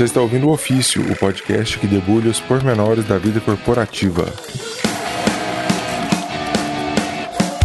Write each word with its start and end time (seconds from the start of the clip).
Você 0.00 0.04
está 0.04 0.22
ouvindo 0.22 0.48
o 0.48 0.50
Ofício, 0.50 1.02
o 1.12 1.14
podcast 1.14 1.78
que 1.78 1.86
debulha 1.86 2.30
os 2.30 2.40
pormenores 2.40 3.04
da 3.04 3.18
vida 3.18 3.38
corporativa. 3.38 4.24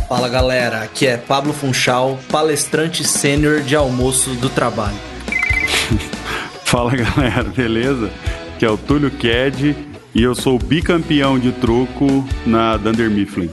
Fala 0.09 0.27
galera, 0.27 0.81
aqui 0.81 1.07
é 1.07 1.15
Pablo 1.15 1.53
Funchal, 1.53 2.19
palestrante 2.29 3.05
sênior 3.05 3.61
de 3.61 3.73
almoço 3.73 4.31
do 4.31 4.49
trabalho. 4.49 4.97
Fala 6.65 6.93
galera, 6.93 7.43
beleza? 7.43 8.11
Aqui 8.53 8.65
é 8.65 8.69
o 8.69 8.77
Túlio 8.77 9.11
Ked 9.11 9.73
e 10.13 10.21
eu 10.21 10.35
sou 10.35 10.59
bicampeão 10.59 11.39
de 11.39 11.53
truco 11.53 12.27
na 12.45 12.75
Dunder 12.75 13.09
Mifflin. 13.09 13.49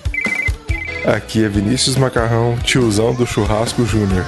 Aqui 1.06 1.44
é 1.44 1.48
Vinícius 1.48 1.94
Macarrão, 1.94 2.58
tiozão 2.64 3.14
do 3.14 3.24
Churrasco 3.24 3.86
Júnior. 3.86 4.24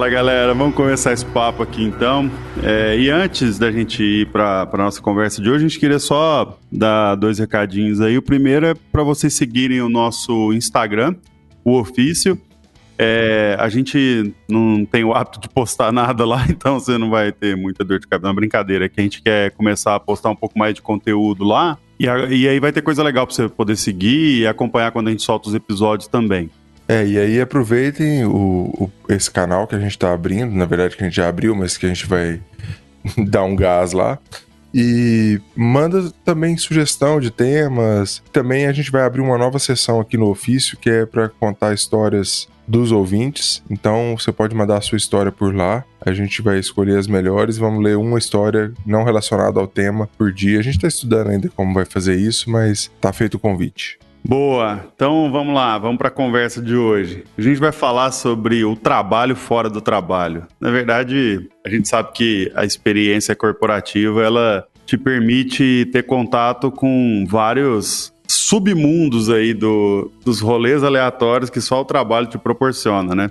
Fala 0.00 0.08
galera, 0.08 0.54
vamos 0.54 0.74
começar 0.74 1.12
esse 1.12 1.26
papo 1.26 1.62
aqui 1.62 1.84
então. 1.84 2.30
É, 2.62 2.98
e 2.98 3.10
antes 3.10 3.58
da 3.58 3.70
gente 3.70 4.02
ir 4.02 4.28
para 4.28 4.66
a 4.72 4.76
nossa 4.78 4.98
conversa 5.02 5.42
de 5.42 5.50
hoje, 5.50 5.66
a 5.66 5.68
gente 5.68 5.78
queria 5.78 5.98
só 5.98 6.58
dar 6.72 7.16
dois 7.16 7.38
recadinhos 7.38 8.00
aí. 8.00 8.16
O 8.16 8.22
primeiro 8.22 8.64
é 8.64 8.72
para 8.90 9.02
vocês 9.02 9.34
seguirem 9.34 9.82
o 9.82 9.90
nosso 9.90 10.54
Instagram, 10.54 11.16
o 11.62 11.78
Ofício. 11.78 12.40
É, 12.98 13.58
a 13.60 13.68
gente 13.68 14.32
não 14.48 14.86
tem 14.86 15.04
o 15.04 15.12
hábito 15.12 15.38
de 15.38 15.50
postar 15.50 15.92
nada 15.92 16.24
lá, 16.24 16.46
então 16.48 16.80
você 16.80 16.96
não 16.96 17.10
vai 17.10 17.30
ter 17.30 17.54
muita 17.54 17.84
dor 17.84 17.98
de 17.98 18.06
cabeça. 18.06 18.26
Não, 18.26 18.34
brincadeira, 18.34 18.86
é 18.86 18.88
que 18.88 18.98
a 18.98 19.02
gente 19.02 19.20
quer 19.20 19.50
começar 19.50 19.96
a 19.96 20.00
postar 20.00 20.30
um 20.30 20.36
pouco 20.36 20.58
mais 20.58 20.72
de 20.74 20.80
conteúdo 20.80 21.44
lá. 21.44 21.76
E, 21.98 22.08
a, 22.08 22.24
e 22.24 22.48
aí 22.48 22.58
vai 22.58 22.72
ter 22.72 22.80
coisa 22.80 23.02
legal 23.02 23.26
para 23.26 23.36
você 23.36 23.50
poder 23.50 23.76
seguir 23.76 24.38
e 24.38 24.46
acompanhar 24.46 24.92
quando 24.92 25.08
a 25.08 25.10
gente 25.10 25.22
solta 25.22 25.50
os 25.50 25.54
episódios 25.54 26.08
também. 26.08 26.48
É, 26.90 27.06
e 27.06 27.16
aí 27.16 27.40
aproveitem 27.40 28.24
o, 28.24 28.74
o, 28.76 28.90
esse 29.08 29.30
canal 29.30 29.64
que 29.64 29.76
a 29.76 29.78
gente 29.78 29.92
está 29.92 30.12
abrindo, 30.12 30.52
na 30.52 30.64
verdade 30.64 30.96
que 30.96 31.04
a 31.04 31.06
gente 31.06 31.14
já 31.14 31.28
abriu, 31.28 31.54
mas 31.54 31.78
que 31.78 31.86
a 31.86 31.88
gente 31.88 32.04
vai 32.04 32.40
dar 33.28 33.44
um 33.44 33.54
gás 33.54 33.92
lá. 33.92 34.18
E 34.74 35.40
manda 35.54 36.10
também 36.24 36.56
sugestão 36.56 37.20
de 37.20 37.30
temas. 37.30 38.20
Também 38.32 38.66
a 38.66 38.72
gente 38.72 38.90
vai 38.90 39.02
abrir 39.02 39.20
uma 39.20 39.38
nova 39.38 39.60
sessão 39.60 40.00
aqui 40.00 40.16
no 40.16 40.28
ofício 40.28 40.76
que 40.76 40.90
é 40.90 41.06
para 41.06 41.28
contar 41.28 41.72
histórias 41.72 42.48
dos 42.66 42.90
ouvintes. 42.90 43.62
Então 43.70 44.16
você 44.18 44.32
pode 44.32 44.56
mandar 44.56 44.78
a 44.78 44.80
sua 44.80 44.98
história 44.98 45.30
por 45.30 45.54
lá. 45.54 45.84
A 46.00 46.12
gente 46.12 46.42
vai 46.42 46.58
escolher 46.58 46.98
as 46.98 47.06
melhores. 47.06 47.56
Vamos 47.56 47.84
ler 47.84 47.96
uma 47.96 48.18
história 48.18 48.72
não 48.84 49.04
relacionada 49.04 49.60
ao 49.60 49.68
tema 49.68 50.08
por 50.18 50.32
dia. 50.32 50.58
A 50.58 50.62
gente 50.62 50.74
está 50.74 50.88
estudando 50.88 51.30
ainda 51.30 51.48
como 51.50 51.72
vai 51.72 51.84
fazer 51.84 52.16
isso, 52.16 52.50
mas 52.50 52.90
tá 53.00 53.12
feito 53.12 53.34
o 53.36 53.40
convite. 53.40 53.96
Boa, 54.24 54.86
então 54.94 55.30
vamos 55.32 55.54
lá, 55.54 55.78
vamos 55.78 55.98
para 55.98 56.08
a 56.08 56.12
conversa 56.12 56.60
de 56.60 56.76
hoje. 56.76 57.24
A 57.36 57.42
gente 57.42 57.58
vai 57.58 57.72
falar 57.72 58.12
sobre 58.12 58.64
o 58.64 58.76
trabalho 58.76 59.34
fora 59.34 59.68
do 59.68 59.80
trabalho. 59.80 60.46
Na 60.60 60.70
verdade, 60.70 61.48
a 61.64 61.68
gente 61.68 61.88
sabe 61.88 62.12
que 62.12 62.52
a 62.54 62.64
experiência 62.64 63.34
corporativa 63.34 64.22
ela 64.22 64.64
te 64.84 64.98
permite 64.98 65.88
ter 65.92 66.02
contato 66.02 66.70
com 66.70 67.24
vários 67.28 68.12
submundos 68.28 69.30
aí 69.30 69.54
do, 69.54 70.10
dos 70.24 70.40
rolês 70.40 70.82
aleatórios 70.84 71.50
que 71.50 71.60
só 71.60 71.80
o 71.80 71.84
trabalho 71.84 72.26
te 72.26 72.38
proporciona, 72.38 73.14
né? 73.14 73.30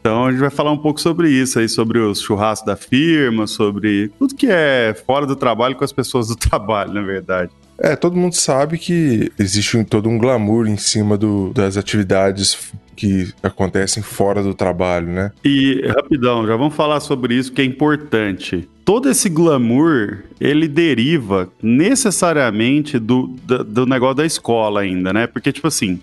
Então 0.00 0.26
a 0.26 0.30
gente 0.32 0.40
vai 0.40 0.50
falar 0.50 0.72
um 0.72 0.78
pouco 0.78 1.00
sobre 1.00 1.30
isso 1.30 1.60
aí, 1.60 1.68
sobre 1.68 2.00
os 2.00 2.20
churrascos 2.20 2.66
da 2.66 2.74
firma, 2.74 3.46
sobre 3.46 4.08
tudo 4.18 4.34
que 4.34 4.48
é 4.50 4.94
fora 5.06 5.26
do 5.26 5.36
trabalho 5.36 5.76
com 5.76 5.84
as 5.84 5.92
pessoas 5.92 6.26
do 6.26 6.34
trabalho, 6.36 6.92
na 6.92 7.02
verdade. 7.02 7.52
É, 7.84 7.96
todo 7.96 8.16
mundo 8.16 8.34
sabe 8.34 8.78
que 8.78 9.32
existe 9.36 9.82
todo 9.82 10.08
um 10.08 10.16
glamour 10.16 10.68
em 10.68 10.76
cima 10.76 11.18
do, 11.18 11.52
das 11.52 11.76
atividades 11.76 12.72
que 12.94 13.32
acontecem 13.42 14.00
fora 14.00 14.40
do 14.40 14.54
trabalho, 14.54 15.08
né? 15.08 15.32
E 15.44 15.84
rapidão, 15.88 16.46
já 16.46 16.54
vamos 16.54 16.76
falar 16.76 17.00
sobre 17.00 17.34
isso 17.34 17.52
que 17.52 17.60
é 17.60 17.64
importante. 17.64 18.68
Todo 18.84 19.10
esse 19.10 19.28
glamour, 19.28 20.18
ele 20.40 20.68
deriva 20.68 21.50
necessariamente 21.60 23.00
do, 23.00 23.34
do, 23.44 23.64
do 23.64 23.86
negócio 23.86 24.14
da 24.16 24.26
escola 24.26 24.82
ainda, 24.82 25.12
né? 25.12 25.26
Porque, 25.26 25.50
tipo 25.50 25.66
assim, 25.66 25.98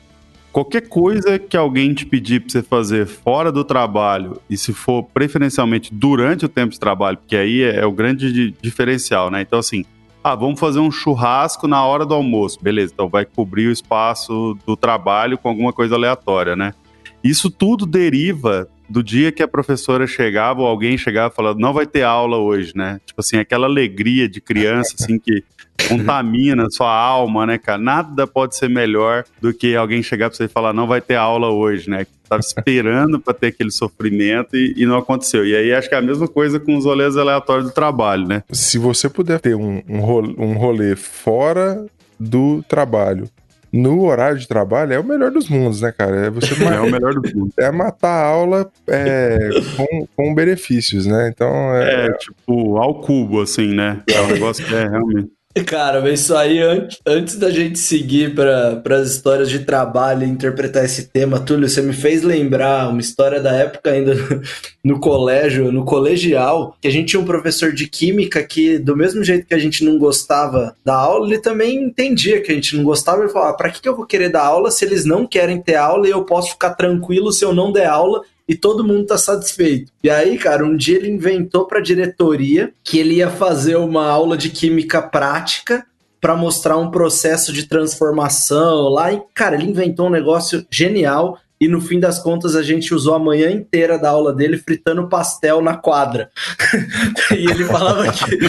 qualquer 0.51 0.89
coisa 0.89 1.39
que 1.39 1.55
alguém 1.55 1.93
te 1.93 2.05
pedir 2.05 2.41
para 2.41 2.51
você 2.51 2.61
fazer 2.61 3.07
fora 3.07 3.53
do 3.53 3.63
trabalho, 3.63 4.41
e 4.49 4.57
se 4.57 4.73
for 4.73 5.03
preferencialmente 5.03 5.93
durante 5.93 6.43
o 6.43 6.49
tempo 6.49 6.73
de 6.73 6.79
trabalho, 6.79 7.17
porque 7.17 7.37
aí 7.37 7.61
é, 7.61 7.77
é 7.77 7.85
o 7.85 7.91
grande 7.93 8.53
diferencial, 8.61 9.31
né? 9.31 9.41
Então, 9.41 9.59
assim, 9.59 9.85
ah, 10.23 10.35
vamos 10.35 10.59
fazer 10.59 10.79
um 10.79 10.91
churrasco 10.91 11.67
na 11.67 11.83
hora 11.83 12.05
do 12.05 12.13
almoço. 12.13 12.59
Beleza, 12.61 12.91
então 12.93 13.07
vai 13.07 13.25
cobrir 13.25 13.67
o 13.67 13.71
espaço 13.71 14.57
do 14.65 14.75
trabalho 14.75 15.37
com 15.37 15.49
alguma 15.49 15.71
coisa 15.71 15.95
aleatória, 15.95 16.55
né? 16.55 16.73
Isso 17.23 17.49
tudo 17.49 17.85
deriva 17.85 18.67
do 18.89 19.03
dia 19.03 19.31
que 19.31 19.43
a 19.43 19.47
professora 19.47 20.07
chegava 20.07 20.61
ou 20.61 20.67
alguém 20.67 20.97
chegava 20.97 21.33
falando, 21.33 21.59
não 21.59 21.73
vai 21.73 21.85
ter 21.85 22.01
aula 22.01 22.37
hoje, 22.37 22.73
né? 22.75 22.99
Tipo 23.05 23.21
assim, 23.21 23.37
aquela 23.37 23.67
alegria 23.67 24.27
de 24.27 24.41
criança, 24.41 24.95
assim, 24.99 25.19
que 25.19 25.43
contamina 25.87 26.65
sua 26.69 26.91
alma, 26.91 27.45
né, 27.45 27.57
cara? 27.57 27.77
Nada 27.77 28.27
pode 28.27 28.55
ser 28.55 28.69
melhor 28.69 29.23
do 29.39 29.53
que 29.53 29.75
alguém 29.75 30.01
chegar 30.03 30.29
pra 30.29 30.37
você 30.37 30.45
e 30.45 30.49
falar, 30.49 30.73
não 30.73 30.87
vai 30.87 30.99
ter 30.99 31.15
aula 31.15 31.49
hoje, 31.49 31.89
né? 31.89 32.05
Tava 32.27 32.41
esperando 32.41 33.19
para 33.19 33.33
ter 33.33 33.47
aquele 33.47 33.71
sofrimento 33.71 34.55
e, 34.55 34.73
e, 34.75 34.85
não 34.85 34.97
aconteceu. 34.97 35.45
E 35.45 35.55
aí 35.55 35.73
acho 35.73 35.87
que 35.87 35.95
é 35.95 35.97
a 35.97 36.01
mesma 36.01 36.27
coisa 36.27 36.59
com 36.59 36.75
os 36.77 36.85
rolês 36.85 37.17
aleatórios 37.17 37.69
do 37.69 37.73
trabalho, 37.73 38.27
né? 38.27 38.43
Se 38.51 38.77
você 38.77 39.09
puder 39.09 39.39
ter 39.39 39.55
um, 39.55 39.81
um, 39.87 40.53
rolê, 40.53 40.95
fora 40.95 41.85
do 42.19 42.63
trabalho 42.67 43.29
no 43.71 44.03
horário 44.05 44.37
de 44.37 44.47
trabalho 44.47 44.93
é 44.93 44.99
o 44.99 45.03
melhor 45.03 45.31
dos 45.31 45.47
mundos, 45.49 45.81
né, 45.81 45.91
cara? 45.91 46.27
É, 46.27 46.29
você 46.29 46.53
é 46.63 46.79
o 46.79 46.91
melhor 46.91 47.13
dos 47.13 47.33
mundos. 47.33 47.57
É 47.57 47.71
matar 47.71 48.23
a 48.23 48.27
aula 48.27 48.71
é, 48.87 49.49
com, 49.75 50.07
com, 50.15 50.35
benefícios, 50.35 51.05
né? 51.05 51.29
Então 51.29 51.75
é... 51.75 52.07
é, 52.07 52.13
tipo, 52.13 52.77
ao 52.77 53.01
cubo, 53.01 53.41
assim, 53.41 53.73
né? 53.73 54.01
É 54.09 54.21
um 54.21 54.27
negócio 54.27 54.65
que 54.65 54.73
é 54.73 54.87
realmente. 54.87 55.38
Cara, 55.65 56.01
mas 56.01 56.21
isso 56.21 56.35
aí, 56.35 56.59
antes 57.05 57.35
da 57.35 57.49
gente 57.49 57.79
seguir 57.79 58.33
para 58.35 58.81
as 58.97 59.11
histórias 59.11 59.49
de 59.49 59.59
trabalho 59.59 60.23
e 60.23 60.29
interpretar 60.29 60.85
esse 60.85 61.07
tema, 61.07 61.39
Túlio, 61.39 61.67
você 61.67 61.81
me 61.81 61.93
fez 61.93 62.23
lembrar 62.23 62.89
uma 62.89 63.01
história 63.01 63.41
da 63.41 63.51
época 63.51 63.91
ainda 63.91 64.15
no 64.83 64.99
colégio, 64.99 65.71
no 65.71 65.83
colegial, 65.83 66.75
que 66.81 66.87
a 66.87 66.91
gente 66.91 67.09
tinha 67.09 67.19
um 67.19 67.25
professor 67.25 67.73
de 67.73 67.87
química 67.87 68.43
que, 68.43 68.77
do 68.77 68.95
mesmo 68.95 69.23
jeito 69.23 69.47
que 69.47 69.53
a 69.53 69.59
gente 69.59 69.83
não 69.83 69.97
gostava 69.97 70.75
da 70.83 70.95
aula, 70.95 71.27
ele 71.27 71.39
também 71.39 71.83
entendia 71.83 72.41
que 72.41 72.51
a 72.51 72.55
gente 72.55 72.75
não 72.75 72.83
gostava. 72.83 73.21
Ele 73.21 73.31
falava: 73.31 73.51
ah, 73.51 73.57
para 73.57 73.69
que 73.69 73.87
eu 73.87 73.95
vou 73.95 74.05
querer 74.05 74.29
dar 74.29 74.45
aula 74.45 74.71
se 74.71 74.85
eles 74.85 75.05
não 75.05 75.25
querem 75.25 75.61
ter 75.61 75.75
aula 75.75 76.07
e 76.07 76.11
eu 76.11 76.23
posso 76.23 76.51
ficar 76.51 76.71
tranquilo 76.71 77.31
se 77.31 77.43
eu 77.43 77.53
não 77.53 77.71
der 77.71 77.87
aula 77.87 78.21
e 78.49 78.55
todo 78.55 78.83
mundo 78.83 79.05
tá 79.05 79.17
satisfeito. 79.17 79.91
E 80.03 80.09
aí, 80.09 80.35
cara, 80.35 80.65
um 80.65 80.75
dia 80.75 80.97
ele 80.97 81.07
inventou 81.07 81.67
para 81.67 81.77
a 81.77 81.83
diretoria 81.83 82.73
que 82.83 82.97
ele 82.97 83.17
ia 83.17 83.29
fazer 83.29 83.75
uma 83.75 84.09
aula 84.09 84.35
de 84.35 84.49
química 84.49 84.99
prática 85.03 85.85
para 86.19 86.35
mostrar 86.35 86.75
um 86.77 86.89
processo 86.89 87.53
de 87.53 87.67
transformação 87.67 88.89
lá 88.89 89.13
e, 89.13 89.21
cara, 89.35 89.55
ele 89.55 89.69
inventou 89.69 90.07
um 90.07 90.09
negócio 90.09 90.65
genial 90.71 91.37
e 91.59 91.67
no 91.67 91.81
fim 91.81 91.99
das 91.99 92.19
contas 92.19 92.55
a 92.55 92.63
gente 92.63 92.93
usou 92.93 93.15
a 93.15 93.19
manhã 93.19 93.51
inteira 93.51 93.97
da 93.99 94.09
aula 94.09 94.33
dele 94.33 94.57
fritando 94.57 95.09
pastel 95.09 95.61
na 95.61 95.75
quadra. 95.75 96.29
e 97.35 97.49
ele 97.49 97.65
falava 97.65 98.11
que 98.11 98.39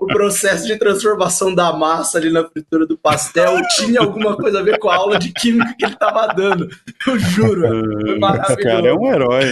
o 0.00 0.06
processo 0.06 0.66
de 0.66 0.76
transformação 0.76 1.54
da 1.54 1.72
massa 1.72 2.18
ali 2.18 2.30
na 2.30 2.44
fritura 2.44 2.86
do 2.86 2.96
pastel 2.96 3.56
tinha 3.76 4.00
alguma 4.00 4.36
coisa 4.36 4.60
a 4.60 4.62
ver 4.62 4.78
com 4.78 4.88
a 4.88 4.96
aula 4.96 5.18
de 5.18 5.32
química 5.32 5.74
que 5.78 5.84
ele 5.84 5.92
estava 5.92 6.26
dando. 6.28 6.68
Eu 7.06 7.18
juro, 7.18 7.62
foi 8.00 8.18
maravilhoso. 8.18 8.52
Esse 8.52 8.62
cara 8.62 8.88
é 8.88 8.94
um 8.94 9.12
herói. 9.12 9.44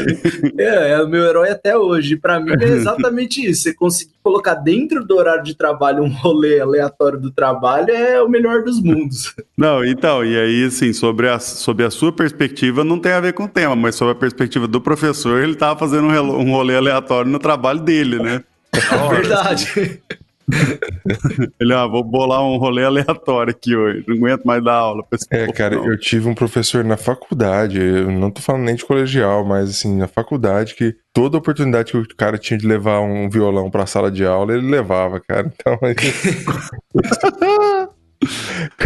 É, 0.58 0.92
é 0.92 1.02
o 1.02 1.08
meu 1.08 1.24
herói 1.24 1.50
até 1.50 1.76
hoje. 1.76 2.16
Para 2.16 2.40
mim 2.40 2.52
é 2.60 2.64
exatamente 2.68 3.44
isso. 3.44 3.62
Você 3.62 3.74
conseguir 3.74 4.16
colocar 4.22 4.54
dentro 4.54 5.04
do 5.04 5.16
horário 5.16 5.44
de 5.44 5.54
trabalho 5.54 6.02
um 6.02 6.08
rolê 6.08 6.60
aleatório 6.60 7.20
do 7.20 7.30
trabalho 7.30 7.90
é 7.90 8.20
o 8.20 8.28
melhor 8.28 8.64
dos 8.64 8.82
mundos. 8.82 9.34
Não, 9.56 9.84
então, 9.84 10.24
e 10.24 10.36
aí, 10.36 10.64
assim, 10.64 10.92
sobre 10.92 11.28
a, 11.28 11.38
sobre 11.38 11.84
a 11.84 11.90
sua 11.90 12.10
perspectiva, 12.10 12.82
não 12.86 12.98
tem 12.98 13.12
a 13.12 13.20
ver 13.20 13.34
com 13.34 13.44
o 13.44 13.48
tema, 13.48 13.76
mas 13.76 13.94
sobre 13.94 14.12
a 14.12 14.16
perspectiva 14.16 14.66
do 14.66 14.80
professor, 14.80 15.42
ele 15.42 15.52
estava 15.52 15.78
fazendo 15.78 16.06
um 16.06 16.52
rolê 16.52 16.76
aleatório 16.76 17.30
no 17.30 17.38
trabalho 17.38 17.80
dele, 17.80 18.18
né? 18.18 18.42
É 18.72 19.08
verdade. 19.14 20.00
Ele, 21.58 21.74
ah, 21.74 21.86
vou 21.86 22.04
bolar 22.04 22.42
um 22.42 22.56
rolê 22.56 22.84
aleatório 22.84 23.50
aqui 23.50 23.74
hoje, 23.74 24.04
não 24.06 24.16
aguento 24.16 24.44
mais 24.44 24.62
dar 24.62 24.74
aula. 24.74 25.04
É, 25.30 25.52
cara, 25.52 25.76
não. 25.76 25.86
eu 25.86 25.98
tive 25.98 26.28
um 26.28 26.34
professor 26.34 26.84
na 26.84 26.96
faculdade, 26.96 27.80
eu 27.80 28.10
não 28.12 28.30
tô 28.30 28.40
falando 28.40 28.62
nem 28.62 28.76
de 28.76 28.84
colegial, 28.84 29.44
mas 29.44 29.70
assim, 29.70 29.96
na 29.96 30.06
faculdade, 30.06 30.74
que 30.74 30.94
toda 31.12 31.36
oportunidade 31.36 31.90
que 31.90 31.98
o 31.98 32.06
cara 32.16 32.38
tinha 32.38 32.56
de 32.56 32.66
levar 32.66 33.00
um 33.00 33.28
violão 33.28 33.70
pra 33.70 33.86
sala 33.86 34.10
de 34.10 34.24
aula, 34.24 34.54
ele 34.54 34.70
levava, 34.70 35.20
cara. 35.20 35.52
Então, 35.52 35.78
aí... 35.82 35.96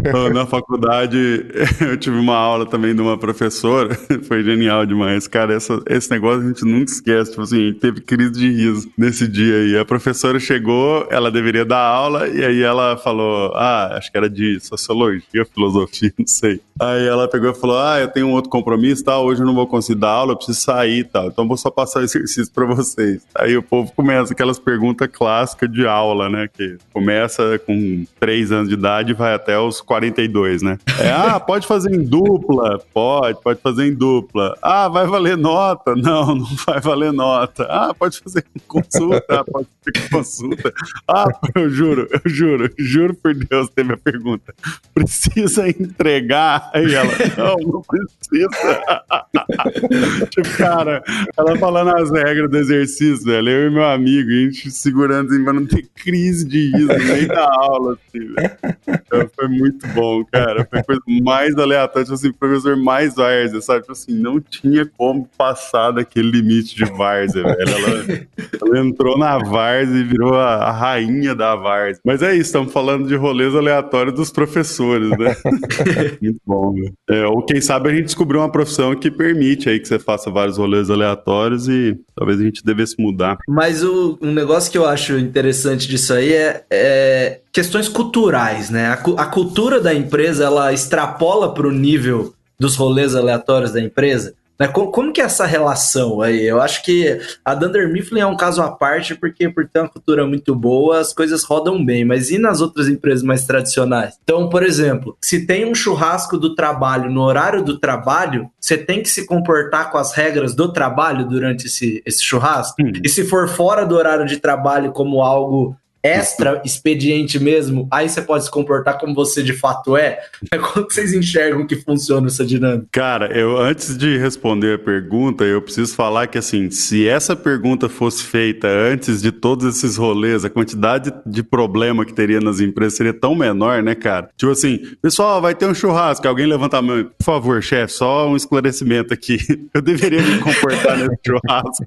Na 0.32 0.46
faculdade, 0.46 1.46
eu 1.80 1.96
tive 1.96 2.16
uma 2.16 2.36
aula 2.36 2.66
também 2.66 2.94
de 2.94 3.00
uma 3.00 3.18
professora, 3.18 3.94
foi 4.26 4.42
genial 4.42 4.86
demais. 4.86 5.26
Cara, 5.26 5.54
essa, 5.54 5.80
esse 5.86 6.10
negócio 6.10 6.42
a 6.42 6.48
gente 6.48 6.64
nunca 6.64 6.90
esquece. 6.90 7.30
Tipo 7.30 7.42
assim, 7.42 7.72
teve 7.74 8.00
crise 8.00 8.32
de 8.32 8.50
riso 8.50 8.90
nesse 8.96 9.28
dia 9.28 9.56
aí. 9.56 9.78
A 9.78 9.84
professora 9.84 10.38
chegou, 10.38 11.06
ela 11.10 11.30
deveria 11.30 11.64
dar 11.64 11.80
aula, 11.80 12.28
e 12.28 12.44
aí 12.44 12.62
ela 12.62 12.96
falou: 12.96 13.52
Ah, 13.54 13.96
acho 13.96 14.10
que 14.10 14.16
era 14.16 14.28
de 14.28 14.58
sociologia, 14.60 15.44
filosofia, 15.44 16.12
não 16.18 16.26
sei. 16.26 16.60
Aí 16.80 17.06
ela 17.06 17.28
pegou 17.28 17.50
e 17.50 17.54
falou: 17.54 17.78
Ah, 17.78 18.00
eu 18.00 18.08
tenho 18.08 18.26
um 18.26 18.32
outro 18.32 18.50
compromisso, 18.50 19.04
tal, 19.04 19.24
hoje 19.24 19.42
eu 19.42 19.46
não 19.46 19.54
vou 19.54 19.66
conseguir 19.66 20.00
dar 20.00 20.10
aula, 20.10 20.32
eu 20.32 20.36
preciso 20.36 20.60
sair 20.60 21.00
e 21.00 21.04
tal. 21.04 21.26
Então 21.26 21.46
vou 21.46 21.56
só 21.56 21.70
passar 21.70 22.00
o 22.00 22.04
exercício 22.04 22.52
pra 22.52 22.64
vocês. 22.64 23.22
Aí 23.34 23.56
o 23.56 23.62
povo 23.62 23.92
começa 23.92 24.32
aquelas 24.32 24.58
perguntas 24.58 25.08
clássicas 25.12 25.70
de 25.70 25.86
aula, 25.86 26.28
né? 26.28 26.48
Que 26.52 26.78
começa 26.92 27.58
com 27.66 28.04
3 28.18 28.52
anos 28.52 28.68
de 28.68 28.74
idade 28.74 29.10
e 29.10 29.14
vai 29.14 29.34
até 29.34 29.58
os 29.58 29.80
42, 29.90 30.62
né? 30.62 30.78
É, 31.00 31.10
ah, 31.10 31.40
pode 31.40 31.66
fazer 31.66 31.92
em 31.92 32.04
dupla? 32.04 32.80
Pode, 32.94 33.42
pode 33.42 33.60
fazer 33.60 33.88
em 33.88 33.92
dupla. 33.92 34.56
Ah, 34.62 34.88
vai 34.88 35.04
valer 35.04 35.36
nota? 35.36 35.96
Não, 35.96 36.26
não 36.36 36.46
vai 36.64 36.80
valer 36.80 37.12
nota. 37.12 37.64
Ah, 37.64 37.92
pode 37.92 38.20
fazer 38.20 38.44
consulta? 38.68 39.24
Ah, 39.28 39.42
pode 39.42 39.66
fazer 39.84 40.08
consulta. 40.08 40.72
Ah, 41.08 41.24
eu 41.56 41.68
juro, 41.68 42.06
eu 42.08 42.30
juro, 42.30 42.70
juro 42.78 43.14
por 43.14 43.34
Deus, 43.34 43.68
teve 43.70 43.94
a 43.94 43.96
pergunta. 43.96 44.54
Precisa 44.94 45.68
entregar? 45.68 46.70
Aí 46.72 46.94
ela, 46.94 47.10
não, 47.36 47.56
não 47.56 47.82
precisa. 47.82 48.48
tipo, 50.30 50.56
cara, 50.56 51.02
ela 51.36 51.58
falando 51.58 51.96
as 51.96 52.12
regras 52.12 52.48
do 52.48 52.56
exercício, 52.56 53.24
velho. 53.24 53.48
Eu 53.48 53.66
e 53.66 53.70
meu 53.74 53.84
amigo, 53.84 54.30
a 54.30 54.34
gente 54.34 54.70
segurando 54.70 55.32
assim 55.32 55.42
pra 55.42 55.52
não 55.52 55.66
ter 55.66 55.84
crise 55.96 56.46
de 56.46 56.70
riso 56.70 56.86
no 56.86 57.04
meio 57.04 57.26
da 57.26 57.44
aula, 57.44 57.94
assim, 57.94 58.32
velho. 58.34 58.50
Então, 58.86 59.30
foi 59.34 59.48
muito 59.48 59.79
bom, 59.88 60.24
cara. 60.24 60.66
Foi 60.68 60.78
a 60.80 60.84
coisa 60.84 61.02
mais 61.22 61.56
aleatória, 61.56 62.04
tipo 62.04 62.14
assim, 62.14 62.32
professor 62.32 62.76
mais 62.76 63.14
várzea, 63.14 63.60
sabe? 63.60 63.80
Tipo 63.80 63.92
assim, 63.92 64.12
não 64.14 64.40
tinha 64.40 64.86
como 64.86 65.28
passar 65.36 65.92
daquele 65.92 66.30
limite 66.30 66.74
de 66.74 66.84
várzea, 66.84 67.42
velho. 67.42 67.56
Ela, 67.60 68.26
ela 68.62 68.86
entrou 68.86 69.18
na 69.18 69.38
várzea 69.38 69.98
e 69.98 70.04
virou 70.04 70.34
a, 70.34 70.54
a 70.54 70.72
rainha 70.72 71.34
da 71.34 71.54
várzea. 71.54 72.00
Mas 72.04 72.22
é 72.22 72.32
isso, 72.32 72.42
estamos 72.42 72.72
falando 72.72 73.06
de 73.06 73.16
rolês 73.16 73.54
aleatórios 73.54 74.14
dos 74.14 74.30
professores, 74.30 75.10
né? 75.10 75.36
muito 76.20 76.40
bom, 76.46 76.72
velho. 76.72 76.92
É, 77.08 77.26
ou 77.26 77.42
quem 77.42 77.60
sabe 77.60 77.90
a 77.90 77.94
gente 77.94 78.06
descobriu 78.06 78.40
uma 78.40 78.50
profissão 78.50 78.94
que 78.94 79.10
permite 79.10 79.68
aí 79.68 79.78
que 79.78 79.88
você 79.88 79.98
faça 79.98 80.30
vários 80.30 80.58
rolês 80.58 80.90
aleatórios 80.90 81.68
e 81.68 81.98
talvez 82.14 82.40
a 82.40 82.44
gente 82.44 82.64
devesse 82.64 82.96
mudar. 82.98 83.38
Mas 83.48 83.82
o, 83.82 84.18
um 84.20 84.32
negócio 84.32 84.70
que 84.70 84.78
eu 84.78 84.86
acho 84.86 85.18
interessante 85.18 85.88
disso 85.88 86.12
aí 86.12 86.32
é, 86.32 86.64
é 86.70 87.40
questões 87.52 87.88
culturais, 87.88 88.70
né? 88.70 88.88
A, 88.88 89.22
a 89.22 89.26
cultura 89.26 89.80
da 89.80 89.94
empresa 89.94 90.44
ela 90.44 90.72
extrapola 90.72 91.52
para 91.52 91.66
o 91.66 91.72
nível 91.72 92.34
dos 92.58 92.76
rolês 92.76 93.16
aleatórios 93.16 93.72
da 93.72 93.80
empresa. 93.80 94.34
Né? 94.60 94.68
Como, 94.68 94.90
como, 94.90 95.10
que 95.10 95.22
é 95.22 95.24
essa 95.24 95.46
relação 95.46 96.20
aí? 96.20 96.46
Eu 96.46 96.60
acho 96.60 96.84
que 96.84 97.18
a 97.42 97.54
Dunder 97.54 97.90
Mifflin 97.90 98.20
é 98.20 98.26
um 98.26 98.36
caso 98.36 98.60
à 98.60 98.70
parte, 98.70 99.14
porque 99.14 99.48
por 99.48 99.66
ter 99.66 99.80
uma 99.80 99.88
cultura 99.88 100.26
muito 100.26 100.54
boa, 100.54 101.00
as 101.00 101.14
coisas 101.14 101.42
rodam 101.42 101.82
bem. 101.82 102.04
Mas 102.04 102.30
e 102.30 102.36
nas 102.36 102.60
outras 102.60 102.86
empresas 102.86 103.22
mais 103.22 103.46
tradicionais? 103.46 104.18
Então, 104.22 104.50
por 104.50 104.62
exemplo, 104.62 105.16
se 105.18 105.46
tem 105.46 105.64
um 105.64 105.74
churrasco 105.74 106.36
do 106.36 106.54
trabalho 106.54 107.10
no 107.10 107.22
horário 107.22 107.64
do 107.64 107.78
trabalho, 107.78 108.50
você 108.60 108.76
tem 108.76 109.02
que 109.02 109.08
se 109.08 109.24
comportar 109.24 109.90
com 109.90 109.96
as 109.96 110.12
regras 110.12 110.54
do 110.54 110.70
trabalho 110.70 111.26
durante 111.26 111.66
esse, 111.66 112.02
esse 112.04 112.22
churrasco. 112.22 112.82
Hum. 112.82 112.92
E 113.02 113.08
se 113.08 113.24
for 113.24 113.48
fora 113.48 113.86
do 113.86 113.96
horário 113.96 114.26
de 114.26 114.36
trabalho 114.36 114.92
como 114.92 115.22
algo 115.22 115.74
extra 116.02 116.60
expediente 116.64 117.38
mesmo, 117.38 117.88
aí 117.90 118.08
você 118.08 118.22
pode 118.22 118.44
se 118.44 118.50
comportar 118.50 118.98
como 118.98 119.14
você 119.14 119.42
de 119.42 119.52
fato 119.52 119.96
é. 119.96 120.20
Como 120.72 120.86
vocês 120.90 121.12
enxergam 121.12 121.66
que 121.66 121.76
funciona 121.76 122.26
essa 122.26 122.44
dinâmica? 122.44 122.86
Cara, 122.92 123.36
eu 123.36 123.58
antes 123.58 123.96
de 123.96 124.18
responder 124.18 124.74
a 124.74 124.78
pergunta, 124.78 125.44
eu 125.44 125.60
preciso 125.60 125.94
falar 125.94 126.26
que 126.26 126.38
assim, 126.38 126.70
se 126.70 127.08
essa 127.08 127.34
pergunta 127.34 127.88
fosse 127.88 128.22
feita 128.22 128.68
antes 128.68 129.20
de 129.20 129.32
todos 129.32 129.66
esses 129.66 129.96
rolês, 129.96 130.44
a 130.44 130.50
quantidade 130.50 131.12
de 131.26 131.42
problema 131.42 132.04
que 132.04 132.12
teria 132.12 132.40
nas 132.40 132.60
empresas 132.60 132.96
seria 132.96 133.12
tão 133.12 133.34
menor, 133.34 133.82
né, 133.82 133.94
cara? 133.94 134.28
Tipo 134.36 134.52
assim, 134.52 134.80
pessoal, 135.00 135.40
vai 135.40 135.54
ter 135.54 135.66
um 135.66 135.74
churrasco, 135.74 136.26
alguém 136.28 136.46
levanta 136.46 136.78
a 136.78 136.82
mão, 136.82 137.04
por 137.18 137.24
favor, 137.24 137.62
chefe, 137.62 137.92
só 137.92 138.28
um 138.28 138.36
esclarecimento 138.36 139.12
aqui. 139.12 139.38
Eu 139.72 139.82
deveria 139.82 140.22
me 140.22 140.38
comportar 140.38 140.98
nesse 140.98 141.20
churrasco 141.26 141.84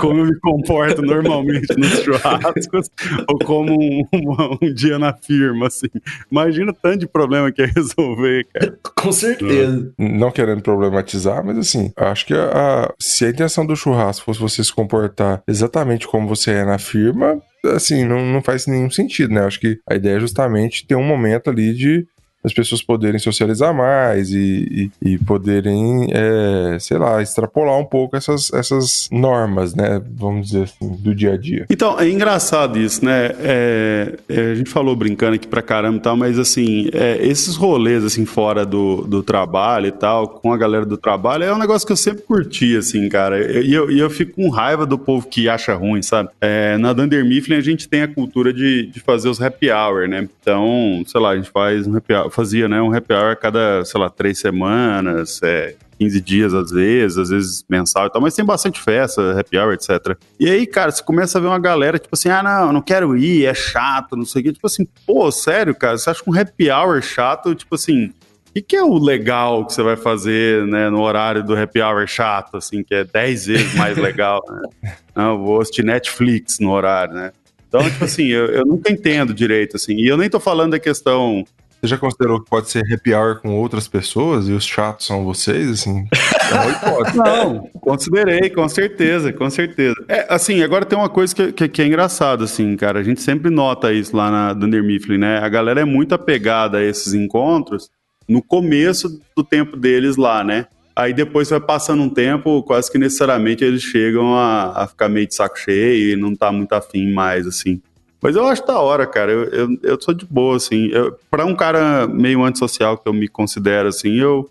como 0.00 0.20
eu 0.20 0.26
me 0.26 0.38
comporto 0.40 1.02
normalmente 1.02 1.66
nos 1.76 2.00
churrascos, 2.02 2.90
ou 3.28 3.38
como 3.46 3.72
um, 3.72 4.02
um, 4.12 4.58
um, 4.60 4.74
dia 4.74 4.98
na 4.98 5.14
firma, 5.14 5.68
assim. 5.68 5.86
Imagina 6.30 6.72
o 6.72 6.74
tanto 6.74 6.98
de 6.98 7.06
problema 7.06 7.52
que 7.52 7.62
é 7.62 7.66
resolver, 7.66 8.44
cara. 8.52 8.78
Com 8.96 9.12
certeza. 9.12 9.92
Não 9.96 10.32
querendo 10.32 10.60
problematizar, 10.60 11.44
mas 11.44 11.56
assim, 11.56 11.92
acho 11.96 12.26
que 12.26 12.34
a, 12.34 12.50
a, 12.84 12.94
se 12.98 13.24
a 13.24 13.30
intenção 13.30 13.64
do 13.64 13.76
churrasco 13.76 14.24
fosse 14.24 14.40
você 14.40 14.64
se 14.64 14.74
comportar 14.74 15.42
exatamente 15.46 16.08
como 16.08 16.26
você 16.26 16.50
é 16.50 16.64
na 16.64 16.78
firma, 16.78 17.40
assim, 17.64 18.04
não, 18.04 18.24
não 18.26 18.42
faz 18.42 18.66
nenhum 18.66 18.90
sentido, 18.90 19.32
né? 19.32 19.44
Acho 19.44 19.60
que 19.60 19.78
a 19.88 19.94
ideia 19.94 20.16
é 20.16 20.20
justamente 20.20 20.86
ter 20.86 20.96
um 20.96 21.04
momento 21.04 21.48
ali 21.48 21.72
de 21.72 22.06
as 22.46 22.54
pessoas 22.54 22.80
poderem 22.80 23.18
socializar 23.18 23.74
mais 23.74 24.30
e, 24.30 24.90
e, 25.02 25.14
e 25.14 25.18
poderem, 25.18 26.08
é, 26.12 26.78
sei 26.78 26.96
lá, 26.96 27.20
extrapolar 27.20 27.76
um 27.76 27.84
pouco 27.84 28.16
essas, 28.16 28.52
essas 28.52 29.08
normas, 29.10 29.74
né? 29.74 30.00
Vamos 30.16 30.46
dizer 30.46 30.62
assim, 30.62 30.96
do 31.00 31.12
dia 31.12 31.32
a 31.32 31.36
dia. 31.36 31.66
Então, 31.68 31.98
é 31.98 32.08
engraçado 32.08 32.78
isso, 32.78 33.04
né? 33.04 33.32
É, 33.40 34.14
é, 34.28 34.52
a 34.52 34.54
gente 34.54 34.70
falou 34.70 34.94
brincando 34.94 35.34
aqui 35.34 35.48
pra 35.48 35.60
caramba 35.60 35.98
e 35.98 36.00
tal, 36.00 36.16
mas 36.16 36.38
assim, 36.38 36.88
é, 36.92 37.18
esses 37.26 37.56
rolês 37.56 38.04
assim 38.04 38.24
fora 38.24 38.64
do, 38.64 39.02
do 39.02 39.24
trabalho 39.24 39.88
e 39.88 39.92
tal, 39.92 40.28
com 40.28 40.52
a 40.52 40.56
galera 40.56 40.86
do 40.86 40.96
trabalho, 40.96 41.42
é 41.42 41.52
um 41.52 41.58
negócio 41.58 41.84
que 41.84 41.92
eu 41.92 41.96
sempre 41.96 42.22
curti, 42.22 42.76
assim, 42.76 43.08
cara. 43.08 43.60
E 43.60 43.74
eu, 43.74 43.90
eu, 43.90 43.98
eu, 43.98 44.10
fico 44.10 44.34
com 44.36 44.48
raiva 44.50 44.86
do 44.86 44.96
povo 44.96 45.26
que 45.26 45.48
acha 45.48 45.74
ruim, 45.74 46.00
sabe? 46.00 46.28
É, 46.40 46.78
na 46.78 46.92
Dunder 46.92 47.24
Mifflin 47.24 47.56
a 47.56 47.60
gente 47.60 47.88
tem 47.88 48.02
a 48.02 48.08
cultura 48.08 48.52
de, 48.52 48.86
de 48.86 49.00
fazer 49.00 49.28
os 49.28 49.42
happy 49.42 49.68
hour, 49.68 50.06
né? 50.06 50.28
Então, 50.40 51.02
sei 51.06 51.20
lá, 51.20 51.30
a 51.30 51.36
gente 51.36 51.50
faz 51.50 51.88
um 51.88 51.96
happy 51.96 52.14
hour 52.14 52.30
fazia, 52.36 52.68
né? 52.68 52.80
Um 52.82 52.94
happy 52.94 53.14
hour 53.14 53.32
a 53.32 53.36
cada, 53.36 53.84
sei 53.84 53.98
lá, 53.98 54.10
três 54.10 54.38
semanas, 54.38 55.40
é, 55.42 55.74
15 55.98 56.20
dias 56.20 56.54
às 56.54 56.70
vezes, 56.70 57.16
às 57.16 57.30
vezes 57.30 57.64
mensal 57.68 58.06
e 58.06 58.10
tal, 58.10 58.20
mas 58.20 58.34
tem 58.34 58.44
bastante 58.44 58.80
festa, 58.80 59.38
happy 59.38 59.58
hour, 59.58 59.72
etc. 59.72 60.16
E 60.38 60.48
aí, 60.48 60.66
cara, 60.66 60.90
você 60.90 61.02
começa 61.02 61.38
a 61.38 61.40
ver 61.40 61.46
uma 61.46 61.58
galera, 61.58 61.98
tipo 61.98 62.14
assim, 62.14 62.28
ah, 62.28 62.42
não, 62.42 62.74
não 62.74 62.82
quero 62.82 63.16
ir, 63.16 63.46
é 63.46 63.54
chato, 63.54 64.16
não 64.16 64.26
sei 64.26 64.42
o 64.42 64.44
quê. 64.44 64.52
Tipo 64.52 64.66
assim, 64.66 64.86
pô, 65.06 65.30
sério, 65.32 65.74
cara, 65.74 65.96
você 65.96 66.10
acha 66.10 66.22
que 66.22 66.30
um 66.30 66.38
happy 66.38 66.70
hour 66.70 67.00
chato, 67.02 67.54
tipo 67.54 67.74
assim, 67.74 68.06
o 68.06 68.52
que, 68.54 68.62
que, 68.62 68.76
é 68.76 68.82
o 68.82 68.98
legal 68.98 69.66
que 69.66 69.72
você 69.72 69.82
vai 69.82 69.96
fazer 69.96 70.66
né, 70.66 70.90
no 70.90 71.00
horário 71.00 71.42
do 71.42 71.56
happy 71.56 71.80
hour 71.80 72.06
chato, 72.06 72.56
assim, 72.58 72.82
que 72.82 72.94
é 72.94 73.04
10 73.04 73.46
vezes 73.46 73.74
mais 73.74 73.96
legal, 73.96 74.42
né? 74.48 74.96
Não, 75.16 75.42
vou 75.42 75.60
assistir 75.60 75.82
Netflix 75.82 76.58
no 76.58 76.70
horário, 76.70 77.14
né? 77.14 77.32
Então, 77.68 77.82
tipo 77.90 78.04
assim, 78.04 78.26
eu, 78.26 78.46
eu 78.46 78.64
nunca 78.64 78.92
entendo 78.92 79.34
direito, 79.34 79.76
assim, 79.76 79.94
e 79.94 80.06
eu 80.06 80.16
nem 80.16 80.30
tô 80.30 80.38
falando 80.38 80.72
da 80.72 80.78
questão 80.78 81.44
você 81.80 81.88
já 81.88 81.98
considerou 81.98 82.42
que 82.42 82.48
pode 82.48 82.70
ser 82.70 82.90
happy 82.92 83.14
hour 83.14 83.40
com 83.40 83.54
outras 83.54 83.86
pessoas 83.86 84.48
e 84.48 84.52
os 84.52 84.64
chatos 84.64 85.06
são 85.06 85.24
vocês, 85.24 85.70
assim? 85.70 86.06
É. 86.12 87.12
Não, 87.16 87.68
considerei, 87.80 88.50
com 88.50 88.68
certeza, 88.68 89.32
com 89.32 89.48
certeza. 89.50 89.96
É, 90.08 90.26
assim, 90.28 90.62
agora 90.62 90.84
tem 90.84 90.98
uma 90.98 91.08
coisa 91.08 91.34
que, 91.34 91.52
que, 91.52 91.68
que, 91.68 91.82
é 91.82 91.86
engraçada, 91.86 92.44
assim, 92.44 92.76
cara. 92.76 93.00
A 93.00 93.02
gente 93.02 93.20
sempre 93.20 93.50
nota 93.50 93.92
isso 93.92 94.16
lá 94.16 94.30
na 94.30 94.52
Dunder 94.52 94.82
Mifflin, 94.82 95.18
né? 95.18 95.38
A 95.38 95.48
galera 95.48 95.80
é 95.80 95.84
muito 95.84 96.14
apegada 96.14 96.78
a 96.78 96.84
esses 96.84 97.14
encontros 97.14 97.90
no 98.28 98.42
começo 98.42 99.20
do 99.36 99.44
tempo 99.44 99.76
deles 99.76 100.16
lá, 100.16 100.42
né? 100.42 100.66
Aí 100.94 101.12
depois 101.12 101.50
vai 101.50 101.60
passando 101.60 102.02
um 102.02 102.08
tempo, 102.08 102.62
quase 102.62 102.90
que 102.90 102.96
necessariamente 102.96 103.62
eles 103.62 103.82
chegam 103.82 104.34
a, 104.34 104.84
a 104.84 104.86
ficar 104.86 105.10
meio 105.10 105.26
de 105.26 105.34
saco 105.34 105.58
cheio 105.58 106.14
e 106.14 106.16
não 106.16 106.34
tá 106.34 106.50
muito 106.50 106.72
afim 106.72 107.12
mais, 107.12 107.46
assim. 107.46 107.82
Mas 108.20 108.34
eu 108.34 108.46
acho 108.46 108.66
da 108.66 108.78
hora, 108.78 109.06
cara. 109.06 109.30
Eu, 109.30 109.44
eu, 109.44 109.78
eu 109.82 110.00
sou 110.00 110.14
de 110.14 110.24
boa, 110.24 110.56
assim. 110.56 110.88
Eu, 110.88 111.18
pra 111.30 111.44
um 111.44 111.54
cara 111.54 112.06
meio 112.06 112.44
antissocial 112.44 112.98
que 112.98 113.08
eu 113.08 113.12
me 113.12 113.28
considero, 113.28 113.88
assim, 113.88 114.14
eu, 114.16 114.50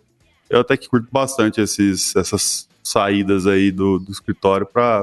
eu 0.49 0.59
até 0.59 0.77
que 0.77 0.87
curto 0.87 1.07
bastante 1.11 1.59
esses, 1.59 2.15
essas 2.15 2.67
saídas 2.83 3.47
aí 3.47 3.71
do, 3.71 3.99
do 3.99 4.11
escritório 4.11 4.65
pra 4.65 5.01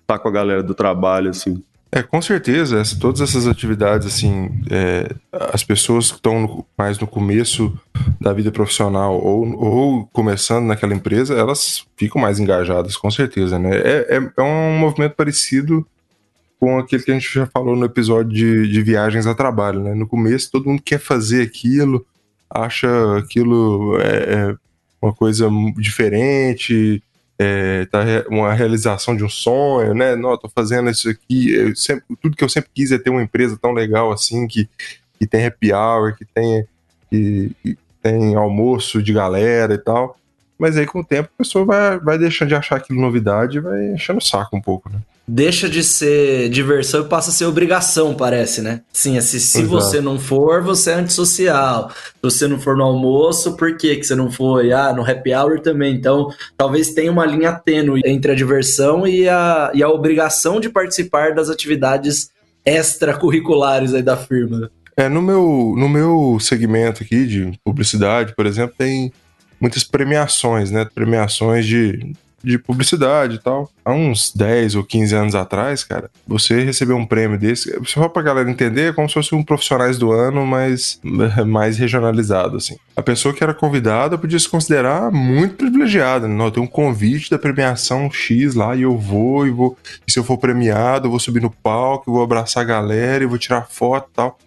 estar 0.00 0.14
tá 0.14 0.18
com 0.18 0.28
a 0.28 0.32
galera 0.32 0.62
do 0.62 0.74
trabalho, 0.74 1.30
assim. 1.30 1.62
É, 1.90 2.02
com 2.02 2.20
certeza, 2.20 2.80
essa, 2.80 2.98
todas 2.98 3.20
essas 3.20 3.46
atividades, 3.46 4.06
assim, 4.06 4.50
é, 4.70 5.08
as 5.52 5.62
pessoas 5.62 6.10
que 6.10 6.18
estão 6.18 6.64
mais 6.76 6.98
no 6.98 7.06
começo 7.06 7.72
da 8.20 8.32
vida 8.32 8.50
profissional 8.50 9.18
ou, 9.18 9.56
ou 9.56 10.06
começando 10.12 10.66
naquela 10.66 10.94
empresa, 10.94 11.34
elas 11.34 11.86
ficam 11.96 12.20
mais 12.20 12.38
engajadas, 12.38 12.96
com 12.96 13.10
certeza, 13.10 13.58
né? 13.58 13.76
É, 13.76 14.16
é, 14.16 14.32
é 14.36 14.42
um 14.42 14.78
movimento 14.78 15.14
parecido 15.14 15.86
com 16.58 16.78
aquele 16.78 17.02
que 17.02 17.10
a 17.10 17.14
gente 17.14 17.32
já 17.32 17.46
falou 17.46 17.76
no 17.76 17.84
episódio 17.84 18.32
de, 18.32 18.72
de 18.72 18.82
viagens 18.82 19.26
a 19.26 19.34
trabalho, 19.34 19.80
né? 19.80 19.94
No 19.94 20.06
começo 20.06 20.50
todo 20.50 20.66
mundo 20.66 20.82
quer 20.82 20.98
fazer 20.98 21.42
aquilo, 21.42 22.06
acha 22.50 22.88
aquilo 23.18 23.98
é, 24.00 24.34
é 24.34 24.56
uma 25.00 25.12
coisa 25.12 25.48
diferente, 25.76 27.02
é, 27.38 27.84
tá 27.86 28.00
uma 28.28 28.52
realização 28.54 29.14
de 29.14 29.22
um 29.22 29.28
sonho, 29.28 29.94
né? 29.94 30.16
Não, 30.16 30.36
tô 30.38 30.48
fazendo 30.48 30.90
isso 30.90 31.08
aqui. 31.08 31.74
Sempre, 31.76 32.04
tudo 32.20 32.36
que 32.36 32.44
eu 32.44 32.48
sempre 32.48 32.70
quis 32.74 32.92
é 32.92 32.98
ter 32.98 33.10
uma 33.10 33.22
empresa 33.22 33.58
tão 33.60 33.72
legal 33.72 34.10
assim 34.10 34.46
que, 34.46 34.68
que 35.18 35.26
tem 35.26 35.44
happy 35.44 35.72
hour, 35.72 36.16
que 36.16 36.24
tem 36.24 36.66
e, 37.12 37.52
e 37.64 37.76
tem 38.02 38.34
almoço 38.34 39.02
de 39.02 39.12
galera 39.12 39.74
e 39.74 39.78
tal. 39.78 40.16
Mas 40.58 40.76
aí 40.78 40.86
com 40.86 41.00
o 41.00 41.04
tempo 41.04 41.28
a 41.34 41.38
pessoa 41.38 41.64
vai, 41.66 41.98
vai 41.98 42.18
deixando 42.18 42.48
de 42.48 42.54
achar 42.54 42.76
aquilo 42.76 43.00
novidade 43.00 43.58
e 43.58 43.60
vai 43.60 43.92
enchendo 43.92 44.18
o 44.18 44.22
saco 44.22 44.56
um 44.56 44.60
pouco, 44.60 44.88
né? 44.88 44.98
Deixa 45.28 45.68
de 45.68 45.82
ser 45.82 46.48
diversão 46.50 47.00
e 47.00 47.08
passa 47.08 47.30
a 47.30 47.32
ser 47.32 47.46
obrigação, 47.46 48.14
parece, 48.14 48.62
né? 48.62 48.82
Sim, 48.92 49.18
assim, 49.18 49.40
se 49.40 49.64
você 49.64 50.00
não 50.00 50.20
for, 50.20 50.62
você 50.62 50.92
é 50.92 50.94
antissocial. 50.94 51.90
Se 51.90 52.22
você 52.22 52.46
não 52.46 52.60
for 52.60 52.76
no 52.76 52.84
almoço, 52.84 53.56
por 53.56 53.76
que, 53.76 53.96
que 53.96 54.04
você 54.04 54.14
não 54.14 54.30
foi? 54.30 54.72
Ah, 54.72 54.92
no 54.92 55.02
happy 55.02 55.34
hour 55.34 55.60
também. 55.60 55.94
Então, 55.94 56.28
talvez 56.56 56.90
tenha 56.94 57.10
uma 57.10 57.26
linha 57.26 57.52
tênue 57.52 58.02
entre 58.04 58.30
a 58.30 58.34
diversão 58.36 59.04
e 59.04 59.28
a, 59.28 59.72
e 59.74 59.82
a 59.82 59.88
obrigação 59.88 60.60
de 60.60 60.68
participar 60.68 61.34
das 61.34 61.50
atividades 61.50 62.30
extracurriculares 62.64 63.94
aí 63.94 64.02
da 64.02 64.16
firma. 64.16 64.70
É, 64.96 65.08
no 65.08 65.20
meu, 65.20 65.74
no 65.76 65.88
meu 65.88 66.38
segmento 66.40 67.02
aqui 67.02 67.26
de 67.26 67.52
publicidade, 67.64 68.32
por 68.34 68.46
exemplo, 68.46 68.76
tem 68.78 69.12
muitas 69.60 69.82
premiações, 69.82 70.70
né? 70.70 70.86
Premiações 70.94 71.66
de, 71.66 72.12
de 72.46 72.58
publicidade 72.58 73.34
e 73.34 73.38
tal. 73.38 73.68
Há 73.84 73.92
uns 73.92 74.32
10 74.32 74.76
ou 74.76 74.84
15 74.84 75.14
anos 75.16 75.34
atrás, 75.34 75.82
cara, 75.82 76.08
você 76.24 76.62
recebeu 76.62 76.96
um 76.96 77.04
prêmio 77.04 77.36
desse, 77.36 77.76
só 77.84 78.08
pra 78.08 78.22
galera 78.22 78.48
entender, 78.48 78.90
é 78.90 78.92
como 78.92 79.08
se 79.08 79.14
fosse 79.14 79.34
um 79.34 79.42
profissionais 79.42 79.98
do 79.98 80.12
ano, 80.12 80.46
mas 80.46 81.00
mais 81.44 81.76
regionalizado, 81.76 82.56
assim. 82.56 82.76
A 82.94 83.02
pessoa 83.02 83.34
que 83.34 83.42
era 83.42 83.52
convidada 83.52 84.16
podia 84.16 84.38
se 84.38 84.48
considerar 84.48 85.10
muito 85.10 85.56
privilegiada, 85.56 86.28
né? 86.28 86.34
Não, 86.36 86.50
tenho 86.50 86.64
um 86.64 86.68
convite 86.68 87.30
da 87.30 87.38
premiação 87.38 88.08
X 88.12 88.54
lá 88.54 88.76
e 88.76 88.82
eu 88.82 88.96
vou, 88.96 89.44
e 89.44 89.50
vou. 89.50 89.76
E 90.06 90.12
se 90.12 90.18
eu 90.18 90.24
for 90.24 90.38
premiado, 90.38 91.06
eu 91.06 91.10
vou 91.10 91.18
subir 91.18 91.42
no 91.42 91.50
palco, 91.50 92.08
eu 92.08 92.14
vou 92.14 92.22
abraçar 92.22 92.62
a 92.62 92.66
galera 92.66 93.24
e 93.24 93.26
vou 93.26 93.38
tirar 93.38 93.66
foto 93.68 94.08
e 94.12 94.14
tal. 94.14 94.38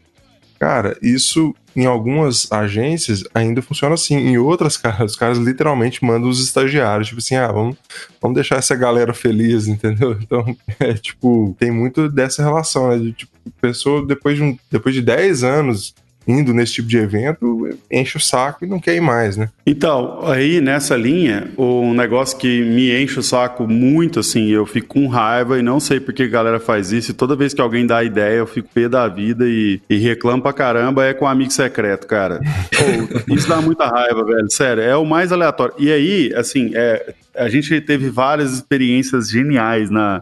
Cara, 0.59 0.97
isso 1.01 1.55
em 1.73 1.85
algumas 1.85 2.51
agências 2.51 3.23
ainda 3.33 3.61
funciona 3.61 3.95
assim. 3.95 4.15
Em 4.15 4.37
outras, 4.37 4.75
cara, 4.75 5.05
os 5.05 5.15
caras 5.15 5.37
literalmente 5.37 6.03
mandam 6.03 6.29
os 6.29 6.43
estagiários, 6.43 7.07
tipo 7.07 7.19
assim, 7.19 7.35
ah, 7.35 7.49
vamos, 7.51 7.77
vamos 8.21 8.35
deixar 8.35 8.57
essa 8.57 8.75
galera 8.75 9.13
feliz, 9.13 9.67
entendeu? 9.69 10.17
Então, 10.21 10.55
é 10.79 10.93
tipo, 10.93 11.55
tem 11.57 11.71
muito 11.71 12.09
dessa 12.09 12.43
relação, 12.43 12.89
né? 12.89 12.97
De, 12.97 13.13
tipo, 13.13 13.31
pessoa, 13.61 14.05
depois 14.05 14.35
de, 14.35 14.43
um, 14.43 14.57
depois 14.69 14.93
de 14.93 15.01
10 15.01 15.43
anos 15.43 15.95
indo 16.29 16.53
nesse 16.53 16.73
tipo 16.73 16.87
de 16.87 16.97
evento, 16.97 17.67
enche 17.91 18.17
o 18.17 18.19
saco 18.19 18.63
e 18.63 18.67
não 18.67 18.79
quer 18.79 18.95
ir 18.95 19.01
mais, 19.01 19.35
né? 19.35 19.49
Então, 19.65 20.19
aí 20.27 20.61
nessa 20.61 20.95
linha, 20.95 21.49
um 21.57 21.93
negócio 21.93 22.37
que 22.37 22.61
me 22.61 22.95
enche 23.01 23.19
o 23.19 23.23
saco 23.23 23.67
muito, 23.67 24.19
assim, 24.19 24.47
eu 24.49 24.65
fico 24.65 24.89
com 24.89 25.07
raiva 25.07 25.57
e 25.57 25.63
não 25.63 25.79
sei 25.79 25.99
por 25.99 26.13
que 26.13 26.23
a 26.23 26.27
galera 26.27 26.59
faz 26.59 26.91
isso, 26.91 27.11
e 27.11 27.13
toda 27.13 27.35
vez 27.35 27.53
que 27.53 27.61
alguém 27.61 27.85
dá 27.85 28.03
ideia, 28.03 28.37
eu 28.37 28.47
fico 28.47 28.69
pé 28.71 28.87
da 28.87 29.07
vida 29.07 29.45
e, 29.47 29.81
e 29.89 29.97
reclamo 29.97 30.41
pra 30.41 30.53
caramba, 30.53 31.05
é 31.05 31.13
com 31.13 31.25
amigo 31.25 31.51
secreto, 31.51 32.05
cara. 32.05 32.39
Pô, 32.39 33.33
isso 33.33 33.47
dá 33.47 33.59
muita 33.59 33.87
raiva, 33.87 34.23
velho, 34.23 34.51
sério, 34.51 34.83
é 34.83 34.95
o 34.95 35.05
mais 35.05 35.31
aleatório. 35.31 35.73
E 35.79 35.91
aí, 35.91 36.31
assim, 36.35 36.71
é, 36.75 37.13
a 37.35 37.49
gente 37.49 37.81
teve 37.81 38.09
várias 38.09 38.53
experiências 38.53 39.29
geniais 39.29 39.89
na, 39.89 40.21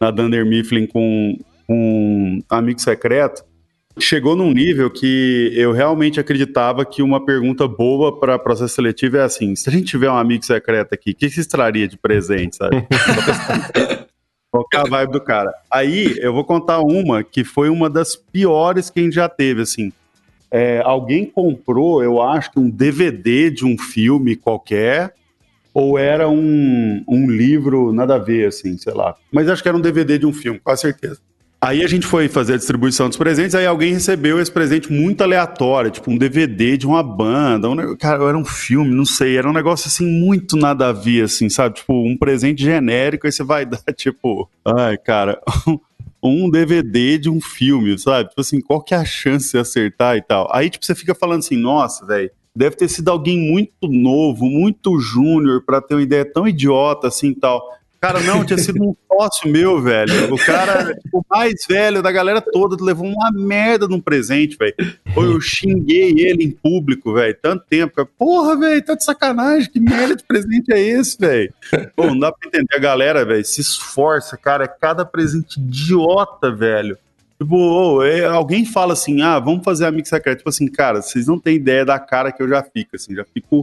na 0.00 0.10
Dunder 0.10 0.44
Mifflin 0.44 0.86
com, 0.86 1.38
com 1.66 1.74
um 1.74 2.42
amigo 2.48 2.80
secreto, 2.80 3.47
chegou 4.04 4.36
num 4.36 4.52
nível 4.52 4.90
que 4.90 5.52
eu 5.54 5.72
realmente 5.72 6.20
acreditava 6.20 6.84
que 6.84 7.02
uma 7.02 7.24
pergunta 7.24 7.66
boa 7.66 8.18
para 8.18 8.38
processo 8.38 8.74
seletivo 8.74 9.16
é 9.16 9.22
assim: 9.22 9.54
se 9.54 9.68
a 9.68 9.72
gente 9.72 9.86
tiver 9.86 10.10
um 10.10 10.16
amigo 10.16 10.44
secreto 10.44 10.94
aqui, 10.94 11.10
o 11.10 11.14
que 11.14 11.30
você 11.30 11.46
traria 11.46 11.86
de 11.88 11.96
presente, 11.96 12.56
sabe? 12.56 12.86
Qual 14.50 14.64
é 14.72 14.76
a 14.78 14.84
vibe 14.84 15.12
do 15.12 15.20
cara? 15.20 15.52
Aí 15.70 16.16
eu 16.18 16.32
vou 16.32 16.44
contar 16.44 16.80
uma 16.80 17.22
que 17.22 17.44
foi 17.44 17.68
uma 17.68 17.90
das 17.90 18.16
piores 18.16 18.88
que 18.88 19.00
a 19.00 19.02
gente 19.02 19.14
já 19.14 19.28
teve, 19.28 19.62
assim. 19.62 19.92
É, 20.50 20.80
alguém 20.82 21.26
comprou, 21.26 22.02
eu 22.02 22.22
acho 22.22 22.50
que 22.52 22.58
um 22.58 22.70
DVD 22.70 23.50
de 23.50 23.66
um 23.66 23.76
filme 23.76 24.34
qualquer, 24.34 25.12
ou 25.74 25.98
era 25.98 26.28
um, 26.28 27.04
um 27.06 27.30
livro, 27.30 27.92
nada 27.92 28.14
a 28.14 28.18
ver, 28.18 28.48
assim, 28.48 28.78
sei 28.78 28.94
lá. 28.94 29.14
Mas 29.30 29.48
acho 29.48 29.62
que 29.62 29.68
era 29.68 29.76
um 29.76 29.80
DVD 29.80 30.18
de 30.18 30.26
um 30.26 30.32
filme, 30.32 30.58
com 30.58 30.76
certeza. 30.76 31.20
Aí 31.60 31.82
a 31.82 31.88
gente 31.88 32.06
foi 32.06 32.28
fazer 32.28 32.54
a 32.54 32.56
distribuição 32.56 33.08
dos 33.08 33.16
presentes, 33.16 33.54
aí 33.56 33.66
alguém 33.66 33.92
recebeu 33.92 34.40
esse 34.40 34.50
presente 34.50 34.92
muito 34.92 35.22
aleatório, 35.22 35.90
tipo 35.90 36.08
um 36.08 36.16
DVD 36.16 36.76
de 36.76 36.86
uma 36.86 37.02
banda, 37.02 37.68
um, 37.68 37.96
cara, 37.96 38.22
era 38.22 38.38
um 38.38 38.44
filme, 38.44 38.94
não 38.94 39.04
sei, 39.04 39.36
era 39.36 39.48
um 39.48 39.52
negócio 39.52 39.88
assim 39.88 40.06
muito 40.06 40.56
nada 40.56 40.90
a 40.90 40.92
ver, 40.92 41.24
assim, 41.24 41.48
sabe? 41.48 41.74
Tipo, 41.76 41.94
um 41.94 42.16
presente 42.16 42.62
genérico, 42.62 43.26
aí 43.26 43.32
você 43.32 43.42
vai 43.42 43.66
dar, 43.66 43.82
tipo, 43.92 44.48
ai, 44.64 44.96
cara, 44.98 45.40
um 46.22 46.48
DVD 46.48 47.18
de 47.18 47.28
um 47.28 47.40
filme, 47.40 47.98
sabe? 47.98 48.28
Tipo 48.28 48.40
assim, 48.40 48.60
qual 48.60 48.80
que 48.80 48.94
é 48.94 48.98
a 48.98 49.04
chance 49.04 49.50
de 49.50 49.58
acertar 49.58 50.16
e 50.16 50.22
tal? 50.22 50.48
Aí, 50.52 50.70
tipo, 50.70 50.86
você 50.86 50.94
fica 50.94 51.12
falando 51.12 51.40
assim, 51.40 51.56
nossa, 51.56 52.06
velho, 52.06 52.30
deve 52.54 52.76
ter 52.76 52.88
sido 52.88 53.08
alguém 53.08 53.36
muito 53.36 53.88
novo, 53.88 54.44
muito 54.46 54.98
júnior, 55.00 55.64
para 55.64 55.80
ter 55.80 55.94
uma 55.94 56.02
ideia 56.02 56.24
tão 56.24 56.46
idiota 56.46 57.08
assim 57.08 57.30
e 57.30 57.34
tal. 57.34 57.62
Cara, 58.00 58.20
não, 58.20 58.44
tinha 58.44 58.58
sido 58.58 58.82
um 58.82 58.94
sócio 59.10 59.50
meu, 59.50 59.82
velho. 59.82 60.32
O 60.32 60.38
cara, 60.38 60.96
o 61.12 61.20
mais 61.28 61.54
velho 61.68 62.00
da 62.00 62.12
galera 62.12 62.40
toda, 62.40 62.76
levou 62.82 63.06
uma 63.06 63.32
merda 63.32 63.88
num 63.88 64.00
presente, 64.00 64.56
velho. 64.56 64.74
Eu 65.16 65.40
xinguei 65.40 66.14
ele 66.16 66.44
em 66.44 66.50
público, 66.50 67.14
velho, 67.14 67.36
tanto 67.42 67.64
tempo. 67.68 68.06
Porra, 68.16 68.56
velho, 68.56 68.84
tá 68.84 68.94
de 68.94 69.04
sacanagem, 69.04 69.68
que 69.70 69.80
merda 69.80 70.14
de 70.14 70.22
presente 70.22 70.72
é 70.72 70.80
esse, 70.80 71.18
velho? 71.18 71.52
Pô, 71.96 72.06
não 72.06 72.18
dá 72.18 72.30
pra 72.30 72.46
entender. 72.46 72.68
A 72.76 72.78
galera, 72.78 73.24
velho, 73.24 73.44
se 73.44 73.60
esforça, 73.60 74.36
cara. 74.36 74.64
É 74.64 74.68
cada 74.68 75.04
presente 75.04 75.58
idiota, 75.58 76.54
velho. 76.54 76.96
Tipo, 77.40 78.02
é, 78.02 78.24
alguém 78.24 78.64
fala 78.64 78.94
assim, 78.94 79.22
ah, 79.22 79.38
vamos 79.38 79.64
fazer 79.64 79.86
amigo 79.86 80.08
secreto. 80.08 80.38
Tipo 80.38 80.50
assim, 80.50 80.66
cara, 80.66 81.00
vocês 81.00 81.26
não 81.28 81.38
têm 81.38 81.54
ideia 81.54 81.84
da 81.84 81.98
cara 81.98 82.32
que 82.32 82.42
eu 82.42 82.48
já 82.48 82.62
fico, 82.62 82.96
assim, 82.96 83.14
já 83.14 83.24
fico 83.32 83.62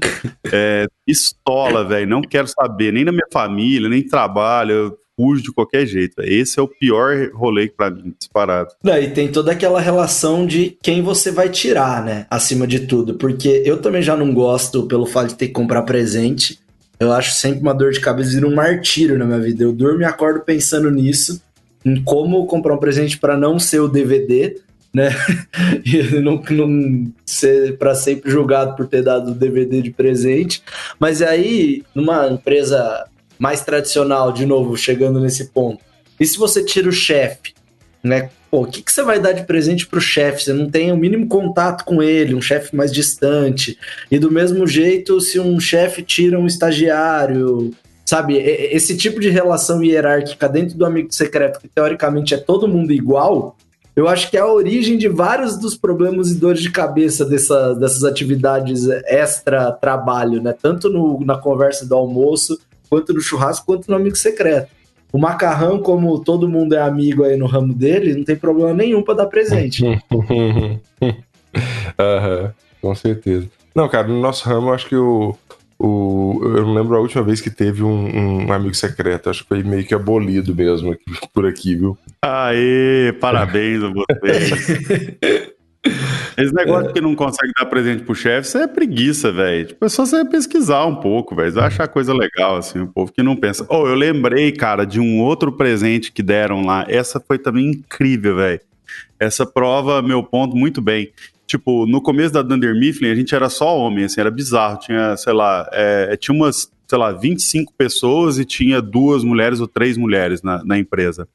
é, 0.51 0.88
pistola, 1.05 1.84
velho. 1.84 2.08
Não 2.08 2.22
quero 2.22 2.48
saber, 2.48 2.94
nem 2.94 3.03
da 3.03 3.12
minha 3.12 3.27
família, 3.32 3.89
nem 3.89 4.01
trabalho, 4.01 4.72
eu 4.72 4.98
fujo 5.17 5.44
de 5.44 5.51
qualquer 5.51 5.86
jeito. 5.86 6.13
Véio. 6.17 6.41
Esse 6.41 6.58
é 6.58 6.63
o 6.63 6.70
pior 6.70 7.29
rolê 7.34 7.67
para 7.67 7.89
mim, 7.89 8.13
disparado. 8.17 8.70
Não, 8.82 8.98
e 8.98 9.10
tem 9.10 9.29
toda 9.29 9.51
aquela 9.51 9.82
relação 9.82 10.46
de 10.46 10.77
quem 10.82 11.01
você 11.01 11.29
vai 11.29 11.50
tirar, 11.50 12.01
né, 12.03 12.25
acima 12.29 12.65
de 12.65 12.82
tudo. 12.82 13.15
Porque 13.15 13.62
eu 13.65 13.82
também 13.82 14.01
já 14.01 14.15
não 14.15 14.34
gosto 14.34 14.88
pelo 14.88 15.05
fato 15.05 15.29
de 15.29 15.36
ter 15.36 15.48
que 15.48 15.53
comprar 15.53 15.82
presente. 15.82 16.60
Eu 16.98 17.12
acho 17.12 17.34
sempre 17.34 17.60
uma 17.60 17.74
dor 17.74 17.91
de 17.91 18.00
cabeça 18.00 18.39
e 18.39 18.46
um 18.46 18.55
martírio 18.55 19.17
na 19.17 19.25
minha 19.25 19.39
vida. 19.39 19.65
Eu 19.65 19.74
durmo 19.74 20.01
e 20.01 20.05
acordo 20.05 20.39
pensando 20.39 20.89
nisso 20.89 21.41
como 22.03 22.45
comprar 22.47 22.73
um 22.73 22.79
presente 22.79 23.17
para 23.17 23.37
não 23.37 23.59
ser 23.59 23.79
o 23.79 23.87
DVD, 23.87 24.57
né? 24.93 25.09
e 25.85 26.19
não, 26.21 26.41
não 26.49 27.11
ser 27.25 27.77
para 27.77 27.93
sempre 27.93 28.31
julgado 28.31 28.75
por 28.75 28.87
ter 28.87 29.03
dado 29.03 29.31
o 29.31 29.35
DVD 29.35 29.81
de 29.81 29.91
presente. 29.91 30.63
Mas 30.99 31.21
aí, 31.21 31.83
numa 31.93 32.27
empresa 32.27 33.05
mais 33.37 33.61
tradicional, 33.61 34.31
de 34.31 34.45
novo, 34.45 34.77
chegando 34.77 35.19
nesse 35.19 35.49
ponto, 35.49 35.83
e 36.19 36.25
se 36.25 36.37
você 36.37 36.63
tira 36.63 36.87
o 36.87 36.93
chefe, 36.93 37.53
né? 38.01 38.29
Pô, 38.49 38.61
o 38.61 38.65
que, 38.67 38.81
que 38.81 38.91
você 38.91 39.03
vai 39.03 39.19
dar 39.19 39.33
de 39.33 39.43
presente 39.43 39.85
pro 39.85 39.99
chefe? 39.99 40.43
Você 40.43 40.53
não 40.53 40.69
tem 40.69 40.91
o 40.91 40.97
mínimo 40.97 41.27
contato 41.27 41.83
com 41.83 42.01
ele, 42.01 42.35
um 42.35 42.41
chefe 42.41 42.73
mais 42.75 42.93
distante. 42.93 43.77
E 44.09 44.17
do 44.17 44.31
mesmo 44.31 44.65
jeito, 44.65 45.19
se 45.19 45.39
um 45.39 45.59
chefe 45.59 46.01
tira 46.03 46.39
um 46.39 46.47
estagiário, 46.47 47.71
Sabe, 48.05 48.38
esse 48.38 48.95
tipo 48.95 49.19
de 49.19 49.29
relação 49.29 49.83
hierárquica 49.83 50.47
dentro 50.47 50.77
do 50.77 50.85
amigo 50.85 51.12
secreto, 51.12 51.59
que 51.59 51.67
teoricamente 51.67 52.35
é 52.35 52.38
todo 52.38 52.67
mundo 52.67 52.93
igual, 52.93 53.57
eu 53.95 54.07
acho 54.07 54.29
que 54.29 54.38
é 54.38 54.41
a 54.41 54.45
origem 54.45 54.95
de 54.95 55.07
vários 55.07 55.57
dos 55.57 55.75
problemas 55.75 56.29
e 56.29 56.35
dores 56.35 56.62
de 56.62 56.69
cabeça 56.69 57.25
dessa, 57.25 57.74
dessas 57.74 58.03
atividades 58.03 58.88
extra-trabalho, 59.07 60.39
né? 60.39 60.53
Tanto 60.53 60.88
no, 60.89 61.19
na 61.25 61.38
conversa 61.38 61.85
do 61.85 61.95
almoço, 61.95 62.59
quanto 62.89 63.12
no 63.13 63.21
churrasco, 63.21 63.65
quanto 63.65 63.89
no 63.89 63.95
amigo 63.95 64.17
secreto. 64.17 64.69
O 65.12 65.17
macarrão, 65.17 65.79
como 65.79 66.19
todo 66.19 66.50
mundo 66.50 66.75
é 66.75 66.81
amigo 66.81 67.24
aí 67.24 67.38
no 67.38 67.47
ramo 67.47 67.74
dele, 67.74 68.13
não 68.13 68.25
tem 68.25 68.35
problema 68.35 68.74
nenhum 68.74 69.01
para 69.01 69.15
dar 69.15 69.27
presente. 69.27 69.83
uhum, 70.12 70.79
com 72.81 72.95
certeza. 72.95 73.50
Não, 73.74 73.88
cara, 73.88 74.07
no 74.07 74.19
nosso 74.19 74.47
ramo, 74.47 74.74
acho 74.74 74.88
que 74.89 74.95
o, 74.95 75.33
o, 75.77 76.39
eu 76.44 76.65
não 76.65 76.74
lembro 76.74 76.96
a 76.96 77.00
última 77.00 77.24
vez 77.24 77.41
que 77.41 77.50
teve 77.50 77.84
um, 77.84 78.46
um, 78.46 78.53
amigo 78.53 78.74
secreto. 78.74 79.29
Acho 79.29 79.44
que 79.44 79.50
foi 79.50 79.63
meio 79.63 79.86
que 79.86 79.94
abolido 79.94 80.55
mesmo 80.55 80.96
por 81.34 81.46
aqui, 81.46 81.75
viu? 81.75 81.98
Aê, 82.22 83.13
parabéns 83.20 83.84
a 83.84 83.89
vocês. 83.89 85.55
Esse 86.36 86.53
negócio 86.53 86.89
é. 86.89 86.94
que 86.94 87.00
não 87.00 87.15
consegue 87.15 87.53
dar 87.58 87.65
presente 87.67 88.03
pro 88.03 88.15
chefe, 88.15 88.48
isso 88.48 88.58
é 88.58 88.67
preguiça, 88.67 89.32
velho. 89.32 89.67
Tipo, 89.67 89.86
é 89.86 89.89
só 89.89 90.05
você 90.05 90.25
pesquisar 90.25 90.86
um 90.86 90.96
pouco, 90.96 91.36
velho. 91.36 91.51
Você 91.51 91.60
vai 91.60 91.67
achar 91.67 91.88
coisa 91.88 92.12
legal, 92.13 92.58
assim, 92.58 92.79
o 92.79 92.88
povo 92.88 93.12
que 93.12 93.22
não 93.22 93.36
pensa. 93.36 93.65
Oh, 93.70 93.88
eu 93.88 93.96
lembrei, 93.96 94.51
cara, 94.51 94.84
de 94.84 95.00
um 95.00 95.22
outro 95.22 95.51
presente 95.51 96.12
que 96.12 96.24
deram 96.24 96.65
lá. 96.65 96.86
Essa 96.89 97.20
foi 97.20 97.38
também 97.38 97.67
incrível, 97.67 98.38
velho. 98.38 98.62
Essa 99.20 99.46
prova 99.46 100.01
meu 100.01 100.24
ponto 100.24 100.55
muito 100.55 100.82
bem 100.82 101.12
tipo, 101.45 101.85
no 101.85 102.01
começo 102.01 102.33
da 102.33 102.41
Dunder 102.41 102.75
Mifflin, 102.75 103.09
a 103.09 103.15
gente 103.15 103.33
era 103.35 103.49
só 103.49 103.77
homem, 103.77 104.05
assim, 104.05 104.19
era 104.19 104.31
bizarro. 104.31 104.79
Tinha, 104.79 105.15
sei 105.17 105.33
lá, 105.33 105.69
é, 105.71 106.15
tinha 106.17 106.35
umas, 106.35 106.71
sei 106.87 106.97
lá, 106.97 107.11
25 107.11 107.73
pessoas 107.73 108.37
e 108.39 108.45
tinha 108.45 108.81
duas 108.81 109.23
mulheres 109.23 109.59
ou 109.59 109.67
três 109.67 109.97
mulheres 109.97 110.41
na, 110.41 110.63
na 110.63 110.77
empresa. 110.77 111.27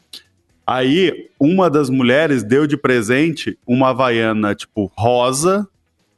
Aí, 0.67 1.29
uma 1.38 1.69
das 1.69 1.90
mulheres 1.90 2.45
deu 2.45 2.67
de 2.67 2.76
presente 2.76 3.59
uma 3.67 3.90
havaiana, 3.90 4.55
tipo, 4.55 4.90
rosa, 4.97 5.67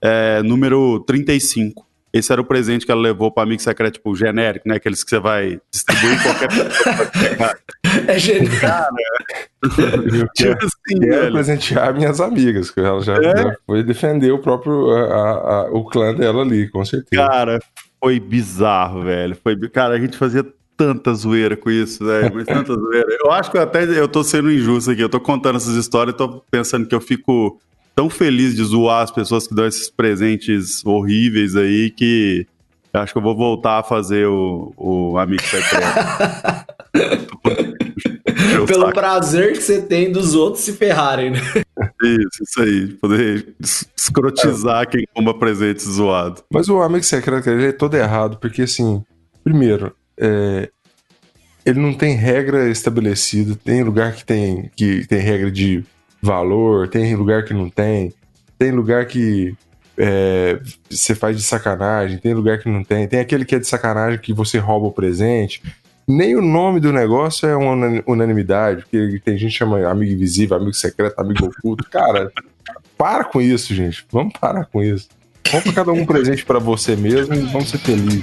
é, 0.00 0.42
número 0.42 1.00
35. 1.06 1.86
Esse 2.12 2.32
era 2.32 2.40
o 2.40 2.44
presente 2.44 2.84
que 2.84 2.92
ela 2.92 3.00
levou 3.00 3.30
para 3.30 3.44
amigo 3.44 3.62
secreto, 3.62 3.94
tipo, 3.94 4.14
genérico, 4.14 4.68
né? 4.68 4.76
Aqueles 4.76 5.02
que 5.02 5.10
você 5.10 5.18
vai 5.18 5.60
distribuir 5.72 6.12
em 6.12 6.22
qualquer 6.22 6.48
pessoa. 6.48 7.56
é 8.06 8.18
genérico. 8.18 8.56
Eu 10.18 10.28
quero, 10.36 10.58
tipo 10.58 10.66
assim, 10.66 11.00
quero 11.00 11.32
presentear 11.32 11.94
minhas 11.94 12.20
amigas, 12.20 12.70
que 12.70 12.80
ela 12.80 13.00
já, 13.00 13.14
é? 13.14 13.22
já 13.22 13.56
foi 13.64 13.82
defender 13.82 14.32
o 14.32 14.38
próprio 14.38 14.90
a, 14.90 15.30
a, 15.30 15.62
o 15.70 15.84
clã 15.84 16.14
dela 16.14 16.42
ali, 16.42 16.68
com 16.68 16.84
certeza. 16.84 17.26
Cara, 17.26 17.60
foi 18.02 18.18
bizarro, 18.18 19.04
velho. 19.04 19.36
Foi, 19.42 19.56
cara, 19.68 19.94
a 19.94 19.98
gente 19.98 20.16
fazia 20.16 20.44
tanta 20.76 21.14
zoeira 21.14 21.56
com 21.56 21.70
isso, 21.70 22.04
velho. 22.04 22.34
Mas 22.34 22.46
tanta 22.46 22.74
zoeira. 22.74 23.06
Eu 23.24 23.30
acho 23.30 23.50
que 23.50 23.58
até 23.58 23.84
eu 23.84 24.08
tô 24.08 24.24
sendo 24.24 24.50
injusto 24.50 24.90
aqui. 24.90 25.00
Eu 25.00 25.08
tô 25.08 25.20
contando 25.20 25.56
essas 25.56 25.76
histórias 25.76 26.14
e 26.14 26.18
tô 26.18 26.42
pensando 26.50 26.86
que 26.86 26.94
eu 26.94 27.00
fico 27.00 27.60
tão 27.94 28.08
feliz 28.10 28.54
de 28.54 28.64
zoar 28.64 29.02
as 29.02 29.10
pessoas 29.10 29.46
que 29.46 29.54
dão 29.54 29.66
esses 29.66 29.90
presentes 29.90 30.84
horríveis 30.84 31.56
aí 31.56 31.90
que 31.90 32.46
acho 32.92 33.12
que 33.12 33.18
eu 33.18 33.22
vou 33.22 33.36
voltar 33.36 33.78
a 33.78 33.82
fazer 33.82 34.26
o, 34.26 34.72
o 34.76 35.18
Amigo 35.18 35.42
Secreto. 35.42 35.86
Pelo 38.66 38.82
saco. 38.82 38.92
prazer 38.92 39.52
que 39.52 39.62
você 39.62 39.82
tem 39.82 40.12
dos 40.12 40.34
outros 40.34 40.64
se 40.64 40.72
ferrarem, 40.72 41.30
né? 41.30 41.40
Isso, 42.02 42.42
isso 42.42 42.62
aí. 42.62 42.88
Poder 42.94 43.54
escrotizar 43.96 44.82
é. 44.82 44.86
quem 44.86 45.06
compra 45.14 45.34
presente 45.34 45.82
zoado. 45.82 46.42
Mas 46.52 46.68
o 46.68 46.80
Amigo 46.80 47.04
Secreto 47.04 47.48
ele 47.48 47.66
é 47.66 47.72
todo 47.72 47.96
errado, 47.96 48.36
porque 48.38 48.62
assim, 48.62 49.02
primeiro, 49.42 49.94
é, 50.18 50.70
ele 51.64 51.80
não 51.80 51.94
tem 51.94 52.14
regra 52.14 52.68
estabelecida, 52.68 53.56
tem 53.56 53.82
lugar 53.82 54.14
que 54.14 54.24
tem, 54.24 54.70
que 54.76 55.06
tem 55.06 55.18
regra 55.18 55.50
de 55.50 55.84
valor, 56.22 56.88
tem 56.88 57.14
lugar 57.16 57.44
que 57.44 57.52
não 57.52 57.68
tem, 57.68 58.12
tem 58.58 58.70
lugar 58.70 59.06
que 59.06 59.54
é, 59.98 60.60
você 60.88 61.14
faz 61.14 61.36
de 61.36 61.42
sacanagem, 61.42 62.18
tem 62.18 62.32
lugar 62.32 62.58
que 62.58 62.68
não 62.68 62.84
tem, 62.84 63.08
tem 63.08 63.20
aquele 63.20 63.44
que 63.44 63.56
é 63.56 63.58
de 63.58 63.66
sacanagem 63.66 64.18
que 64.18 64.32
você 64.32 64.58
rouba 64.58 64.86
o 64.86 64.92
presente. 64.92 65.62
Nem 66.06 66.34
o 66.36 66.42
nome 66.42 66.80
do 66.80 66.92
negócio 66.92 67.48
é 67.48 67.56
uma 67.56 68.02
unanimidade, 68.06 68.82
porque 68.82 69.20
tem 69.24 69.38
gente 69.38 69.52
que 69.52 69.58
chama 69.58 69.86
amigo 69.88 70.12
invisível, 70.12 70.56
amigo 70.56 70.74
secreto, 70.74 71.18
amigo 71.18 71.46
oculto. 71.46 71.88
Cara, 71.90 72.30
para 72.98 73.24
com 73.24 73.40
isso, 73.40 73.74
gente. 73.74 74.04
Vamos 74.10 74.32
parar 74.38 74.66
com 74.66 74.82
isso. 74.82 75.08
Compra 75.50 75.72
cada 75.72 75.92
um 75.92 76.04
presente 76.06 76.44
para 76.44 76.58
você 76.58 76.96
mesmo 76.96 77.34
e 77.34 77.40
vamos 77.40 77.68
ser 77.68 77.78
felizes. 77.78 78.22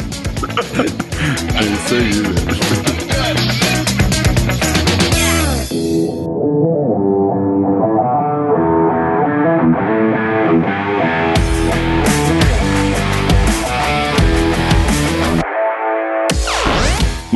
É 1.56 1.64
isso 1.64 1.96
aí, 1.96 2.12
velho. 2.12 2.89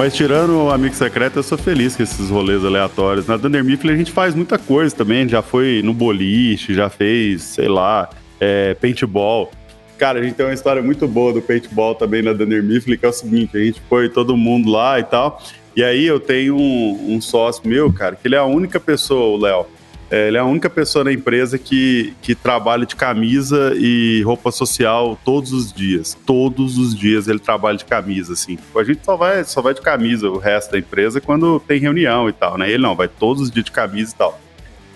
Mas 0.03 0.13
tirando 0.13 0.65
o 0.65 0.69
Amigo 0.69 0.93
Secreto, 0.93 1.39
eu 1.39 1.43
sou 1.43 1.57
feliz 1.57 1.95
com 1.95 2.03
esses 2.03 2.29
rolês 2.29 2.65
aleatórios. 2.65 3.25
Na 3.25 3.37
Dunder 3.37 3.63
Mifflin 3.63 3.93
a 3.93 3.95
gente 3.95 4.11
faz 4.11 4.35
muita 4.35 4.57
coisa 4.57 4.93
também. 4.93 5.29
Já 5.29 5.41
foi 5.41 5.81
no 5.81 5.93
boliche, 5.93 6.73
já 6.73 6.89
fez, 6.89 7.41
sei 7.41 7.69
lá, 7.69 8.09
é, 8.37 8.73
paintball. 8.73 9.49
Cara, 9.97 10.19
a 10.19 10.21
gente 10.21 10.35
tem 10.35 10.45
uma 10.45 10.53
história 10.53 10.81
muito 10.81 11.07
boa 11.07 11.31
do 11.31 11.41
paintball 11.41 11.95
também 11.95 12.21
na 12.21 12.33
Dunder 12.33 12.61
Mifflin, 12.61 12.97
que 12.97 13.05
é 13.05 13.07
o 13.07 13.13
seguinte, 13.13 13.55
a 13.55 13.63
gente 13.63 13.81
foi 13.87 14.09
todo 14.09 14.35
mundo 14.35 14.69
lá 14.69 14.99
e 14.99 15.05
tal. 15.05 15.41
E 15.73 15.81
aí 15.81 16.05
eu 16.05 16.19
tenho 16.19 16.57
um, 16.57 17.15
um 17.15 17.21
sócio 17.21 17.65
meu, 17.65 17.89
cara, 17.93 18.17
que 18.17 18.27
ele 18.27 18.35
é 18.35 18.39
a 18.39 18.43
única 18.43 18.81
pessoa, 18.81 19.37
o 19.37 19.41
Léo, 19.41 19.65
é, 20.13 20.27
ele 20.27 20.37
é 20.37 20.39
a 20.39 20.45
única 20.45 20.69
pessoa 20.69 21.03
na 21.03 21.11
empresa 21.11 21.57
que, 21.57 22.13
que 22.21 22.35
trabalha 22.35 22.85
de 22.85 22.95
camisa 22.95 23.73
e 23.75 24.21
roupa 24.21 24.51
social 24.51 25.17
todos 25.25 25.51
os 25.51 25.73
dias. 25.73 26.15
Todos 26.23 26.77
os 26.77 26.95
dias 26.95 27.27
ele 27.27 27.39
trabalha 27.39 27.79
de 27.79 27.85
camisa, 27.85 28.33
assim. 28.33 28.59
A 28.75 28.83
gente 28.83 29.03
só 29.03 29.17
vai, 29.17 29.43
só 29.43 29.59
vai 29.59 29.73
de 29.73 29.81
camisa 29.81 30.29
o 30.29 30.37
resto 30.37 30.73
da 30.73 30.77
empresa 30.77 31.19
quando 31.19 31.59
tem 31.61 31.79
reunião 31.79 32.29
e 32.29 32.31
tal, 32.31 32.59
né? 32.59 32.69
Ele 32.69 32.83
não, 32.83 32.95
vai 32.95 33.07
todos 33.07 33.41
os 33.41 33.49
dias 33.49 33.65
de 33.65 33.71
camisa 33.71 34.13
e 34.13 34.15
tal. 34.15 34.39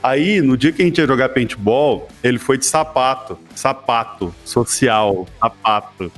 Aí, 0.04 0.40
no 0.40 0.56
dia 0.56 0.72
que 0.72 0.84
a 0.84 0.86
gente 0.86 1.00
ia 1.00 1.08
jogar 1.08 1.30
paintball, 1.30 2.08
ele 2.24 2.38
foi 2.38 2.60
de 2.60 2.68
sapato. 2.68 3.40
Sapato. 3.56 4.32
Social. 4.46 5.28
Sapato. 5.40 6.12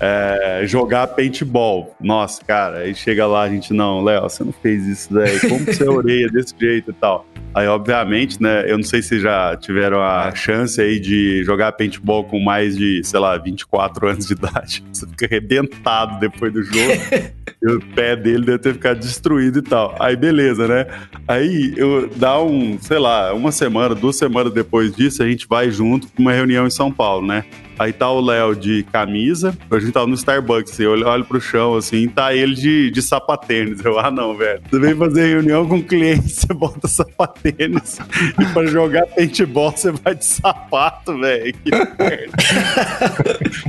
É, 0.00 0.62
jogar 0.66 1.06
paintball. 1.06 1.94
Nossa, 2.00 2.44
cara, 2.44 2.78
aí 2.78 2.92
chega 2.92 3.24
lá, 3.24 3.42
a 3.42 3.48
gente, 3.48 3.72
não, 3.72 4.02
Léo, 4.02 4.22
você 4.22 4.42
não 4.42 4.52
fez 4.52 4.84
isso, 4.84 5.14
velho. 5.14 5.40
Como 5.48 5.64
você 5.64 5.84
orelha 5.84 6.28
desse 6.28 6.52
jeito 6.58 6.90
e 6.90 6.94
tal? 6.94 7.24
Aí, 7.54 7.66
obviamente, 7.66 8.40
né, 8.42 8.70
eu 8.70 8.78
não 8.78 8.84
sei 8.84 9.02
se 9.02 9.20
já 9.20 9.54
tiveram 9.56 10.02
a 10.02 10.34
chance 10.34 10.80
aí 10.80 10.98
de 10.98 11.44
jogar 11.44 11.72
paintball 11.72 12.24
com 12.24 12.40
mais 12.40 12.76
de, 12.76 13.02
sei 13.04 13.20
lá, 13.20 13.36
24 13.36 14.08
anos 14.08 14.26
de 14.26 14.32
idade. 14.32 14.82
Você 14.92 15.06
fica 15.06 15.26
arrebentado 15.26 16.18
depois 16.18 16.52
do 16.52 16.62
jogo. 16.62 16.92
e 17.62 17.70
o 17.70 17.80
pé 17.94 18.16
dele 18.16 18.44
deve 18.44 18.58
ter 18.58 18.72
ficado 18.72 18.98
destruído 18.98 19.58
e 19.58 19.62
tal. 19.62 19.94
Aí, 20.00 20.16
beleza, 20.16 20.66
né? 20.66 20.86
Aí, 21.28 21.74
eu 21.76 22.08
dá 22.16 22.42
um, 22.42 22.78
sei 22.80 22.98
lá, 22.98 23.34
uma 23.34 23.52
semana, 23.52 23.94
duas 23.94 24.16
semanas 24.16 24.52
depois 24.52 24.94
disso, 24.94 25.22
a 25.22 25.28
gente 25.28 25.46
vai 25.46 25.70
junto 25.70 26.08
para 26.08 26.20
uma 26.20 26.32
reunião 26.32 26.66
em 26.66 26.70
São 26.70 26.90
Paulo, 26.90 27.26
né? 27.26 27.44
Aí 27.82 27.92
tá 27.92 28.08
o 28.08 28.20
Léo 28.20 28.54
de 28.54 28.84
camisa. 28.92 29.58
A 29.68 29.78
gente 29.80 29.90
tava 29.90 30.06
no 30.06 30.14
Starbucks, 30.14 30.78
eu 30.78 30.92
olho, 30.92 31.04
olho 31.04 31.24
pro 31.24 31.40
chão, 31.40 31.74
assim, 31.74 32.06
tá 32.06 32.32
ele 32.32 32.54
de, 32.54 32.92
de 32.92 33.02
sapatênis. 33.02 33.84
Eu, 33.84 33.98
ah, 33.98 34.08
não, 34.08 34.36
velho. 34.36 34.62
Você 34.70 34.78
vem 34.78 34.94
fazer 34.94 35.26
reunião 35.26 35.66
com 35.66 35.82
cliente, 35.82 36.28
você 36.30 36.54
bota 36.54 36.86
sapatênis. 36.86 37.98
e 38.40 38.44
pra 38.52 38.64
jogar 38.66 39.04
paintball, 39.06 39.72
você 39.72 39.90
vai 39.90 40.14
de 40.14 40.24
sapato, 40.24 41.18
velho. 41.18 41.52
Que 41.54 41.70
merda. 41.72 42.32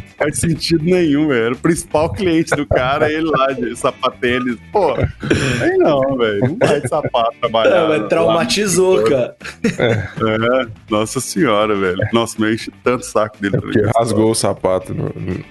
faz 0.16 0.40
sentido 0.40 0.84
nenhum, 0.84 1.28
velho. 1.28 1.54
O 1.54 1.58
principal 1.58 2.12
cliente 2.12 2.56
do 2.56 2.68
cara 2.68 3.12
é 3.12 3.16
ele 3.16 3.30
lá 3.30 3.48
de 3.48 3.76
sapatênis. 3.76 4.58
Pô, 4.72 4.94
aí 4.94 5.78
não, 5.78 6.18
velho. 6.18 6.40
Não 6.40 6.58
vai 6.68 6.82
de 6.82 6.88
sapato 6.88 7.36
trabalhar. 7.40 7.92
É, 7.92 8.00
traumatizou, 8.08 8.98
lá. 8.98 9.10
cara. 9.10 9.36
É. 9.80 10.62
é. 10.62 10.68
Nossa 10.90 11.20
senhora, 11.20 11.76
velho. 11.76 11.98
Nossa, 12.14 12.40
me 12.40 12.54
enche 12.54 12.72
tanto 12.84 13.06
saco 13.06 13.38
dele. 13.42 13.58
É 13.80 14.03
rasgou 14.04 14.32
o 14.32 14.36
sapato 14.36 14.94
no. 14.94 15.06
no... 15.06 15.44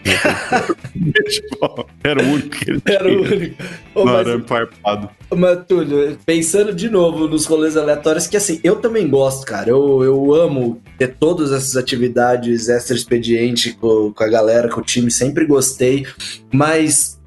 era 2.04 2.22
o 2.22 2.26
único 2.26 2.50
que 2.50 2.70
ele 2.70 2.82
Era 2.84 3.08
o 3.08 3.22
único. 3.22 3.62
Não, 3.94 4.04
mas, 4.04 4.28
era 4.28 4.42
farpado. 4.42 5.10
Mas, 5.34 5.66
Túlio, 5.66 6.18
pensando 6.24 6.74
de 6.74 6.88
novo 6.88 7.26
nos 7.26 7.46
rolês 7.46 7.76
aleatórios, 7.76 8.26
que 8.26 8.36
assim, 8.36 8.60
eu 8.62 8.76
também 8.76 9.08
gosto, 9.08 9.46
cara. 9.46 9.70
Eu, 9.70 10.02
eu 10.04 10.34
amo 10.34 10.80
ter 10.98 11.16
todas 11.18 11.52
essas 11.52 11.76
atividades 11.76 12.68
extra-expediente 12.68 13.72
com, 13.72 14.12
com 14.12 14.24
a 14.24 14.28
galera, 14.28 14.68
com 14.68 14.80
o 14.80 14.84
time, 14.84 15.10
sempre 15.10 15.46
gostei. 15.46 16.06
Mas 16.52 17.20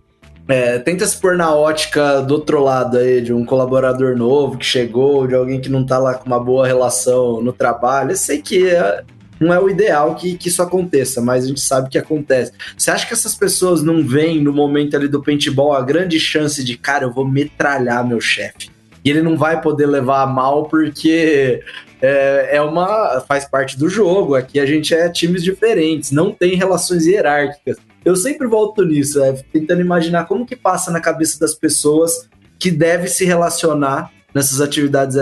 é, 0.47 0.77
tenta 0.77 1.05
se 1.07 1.17
pôr 1.17 1.35
na 1.35 1.53
ótica 1.53 2.21
do 2.21 2.35
outro 2.35 2.63
lado 2.63 2.97
aí, 2.97 3.19
de 3.19 3.33
um 3.33 3.43
colaborador 3.43 4.15
novo 4.15 4.57
que 4.57 4.65
chegou, 4.65 5.25
de 5.27 5.33
alguém 5.33 5.59
que 5.59 5.69
não 5.69 5.83
tá 5.83 5.97
lá 5.97 6.13
com 6.13 6.25
uma 6.27 6.39
boa 6.39 6.67
relação 6.67 7.41
no 7.41 7.51
trabalho. 7.51 8.11
Eu 8.11 8.17
sei 8.17 8.41
que 8.41 8.67
é, 8.67 9.03
não 9.39 9.53
é 9.53 9.59
o 9.59 9.69
ideal 9.69 10.15
que, 10.15 10.37
que 10.37 10.47
isso 10.47 10.61
aconteça, 10.61 11.21
mas 11.21 11.43
a 11.43 11.47
gente 11.47 11.59
sabe 11.59 11.89
que 11.89 11.97
acontece. 11.97 12.51
Você 12.77 12.91
acha 12.91 13.05
que 13.05 13.13
essas 13.13 13.35
pessoas 13.35 13.83
não 13.83 14.05
veem 14.05 14.41
no 14.41 14.53
momento 14.53 14.95
ali 14.95 15.07
do 15.07 15.21
paintball 15.21 15.73
a 15.73 15.81
grande 15.81 16.19
chance 16.19 16.63
de, 16.63 16.77
cara, 16.77 17.05
eu 17.05 17.11
vou 17.11 17.27
metralhar 17.27 18.07
meu 18.07 18.21
chefe? 18.21 18.69
E 19.03 19.09
ele 19.09 19.21
não 19.21 19.37
vai 19.37 19.61
poder 19.61 19.85
levar 19.85 20.23
a 20.23 20.27
mal 20.27 20.65
porque 20.65 21.61
é, 22.01 22.57
é 22.57 22.61
uma. 22.61 23.21
faz 23.27 23.45
parte 23.45 23.77
do 23.77 23.87
jogo. 23.87 24.33
Aqui 24.33 24.59
a 24.59 24.65
gente 24.65 24.95
é 24.95 25.07
times 25.09 25.43
diferentes, 25.43 26.11
não 26.11 26.31
tem 26.31 26.55
relações 26.55 27.05
hierárquicas. 27.05 27.77
Eu 28.03 28.15
sempre 28.15 28.47
volto 28.47 28.83
nisso, 28.83 29.23
é, 29.23 29.33
tentando 29.51 29.81
imaginar 29.81 30.25
como 30.25 30.45
que 30.45 30.55
passa 30.55 30.91
na 30.91 30.99
cabeça 30.99 31.39
das 31.39 31.53
pessoas 31.53 32.27
que 32.57 32.71
deve 32.71 33.07
se 33.07 33.25
relacionar 33.25 34.11
nessas 34.35 34.59
atividades 34.59 35.15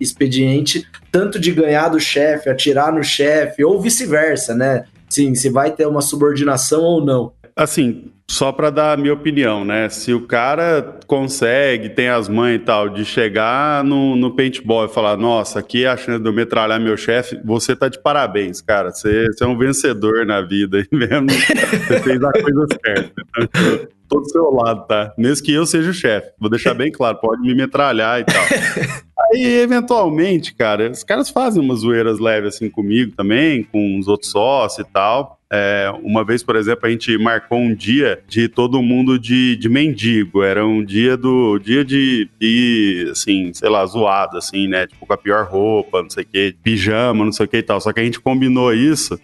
expediente, 0.00 0.84
tanto 1.12 1.38
de 1.38 1.52
ganhar 1.52 1.88
do 1.88 2.00
chefe, 2.00 2.50
atirar 2.50 2.92
no 2.92 3.04
chefe, 3.04 3.64
ou 3.64 3.80
vice-versa, 3.80 4.54
né? 4.54 4.84
Sim, 5.08 5.34
se 5.36 5.48
vai 5.48 5.70
ter 5.70 5.86
uma 5.86 6.02
subordinação 6.02 6.82
ou 6.82 7.04
não. 7.04 7.32
Assim, 7.54 8.10
só 8.28 8.52
para 8.52 8.70
dar 8.70 8.92
a 8.92 8.96
minha 8.96 9.12
opinião, 9.12 9.64
né? 9.64 9.88
Se 9.88 10.14
o 10.14 10.26
cara 10.26 10.98
consegue, 11.06 11.90
tem 11.90 12.08
as 12.08 12.28
mães 12.28 12.56
e 12.56 12.58
tal, 12.60 12.88
de 12.88 13.04
chegar 13.04 13.84
no, 13.84 14.14
no 14.14 14.34
paintball 14.34 14.86
e 14.86 14.88
falar: 14.88 15.16
Nossa, 15.16 15.58
aqui 15.58 15.84
é 15.84 15.88
a 15.88 15.96
chance 15.96 16.22
de 16.22 16.28
eu 16.28 16.32
metralhar 16.32 16.80
meu 16.80 16.96
chefe, 16.96 17.40
você 17.44 17.74
tá 17.74 17.88
de 17.88 18.00
parabéns, 18.00 18.60
cara. 18.60 18.90
Você, 18.92 19.26
você 19.26 19.44
é 19.44 19.46
um 19.46 19.58
vencedor 19.58 20.24
na 20.24 20.40
vida 20.40 20.86
mesmo. 20.92 21.28
Você 21.28 22.00
fez 22.00 22.22
a 22.22 22.32
coisa 22.32 22.66
certa. 22.84 23.90
Tô 24.10 24.18
do 24.18 24.28
seu 24.28 24.50
lado, 24.50 24.86
tá? 24.88 25.14
Mesmo 25.16 25.46
que 25.46 25.52
eu 25.52 25.64
seja 25.64 25.88
o 25.88 25.94
chefe. 25.94 26.32
Vou 26.36 26.50
deixar 26.50 26.74
bem 26.74 26.90
claro, 26.90 27.18
pode 27.18 27.40
me 27.42 27.54
metralhar 27.54 28.20
e 28.20 28.24
tal. 28.24 28.42
Aí, 29.32 29.60
eventualmente, 29.60 30.52
cara, 30.52 30.90
os 30.90 31.04
caras 31.04 31.30
fazem 31.30 31.62
umas 31.62 31.80
zoeiras 31.80 32.18
leves 32.18 32.56
assim 32.56 32.68
comigo 32.68 33.12
também, 33.16 33.62
com 33.62 33.98
os 34.00 34.08
outros 34.08 34.32
sócios 34.32 34.84
e 34.84 34.90
tal. 34.90 35.38
É, 35.52 35.92
uma 36.02 36.24
vez, 36.24 36.42
por 36.42 36.56
exemplo, 36.56 36.86
a 36.86 36.90
gente 36.90 37.16
marcou 37.18 37.58
um 37.58 37.72
dia 37.72 38.20
de 38.26 38.48
todo 38.48 38.82
mundo 38.82 39.16
de, 39.16 39.54
de 39.56 39.68
mendigo. 39.68 40.42
Era 40.42 40.66
um 40.66 40.84
dia 40.84 41.16
do 41.16 41.58
dia 41.60 41.84
de 41.84 42.28
ir, 42.40 43.10
assim, 43.10 43.52
sei 43.52 43.68
lá, 43.68 43.86
zoado, 43.86 44.38
assim, 44.38 44.66
né? 44.66 44.88
Tipo, 44.88 45.06
com 45.06 45.12
a 45.12 45.18
pior 45.18 45.46
roupa, 45.46 46.02
não 46.02 46.10
sei 46.10 46.24
o 46.24 46.26
quê, 46.26 46.54
pijama, 46.62 47.24
não 47.24 47.32
sei 47.32 47.46
o 47.46 47.48
que 47.48 47.58
e 47.58 47.62
tal. 47.62 47.80
Só 47.80 47.92
que 47.92 48.00
a 48.00 48.04
gente 48.04 48.20
combinou 48.20 48.74
isso 48.74 49.18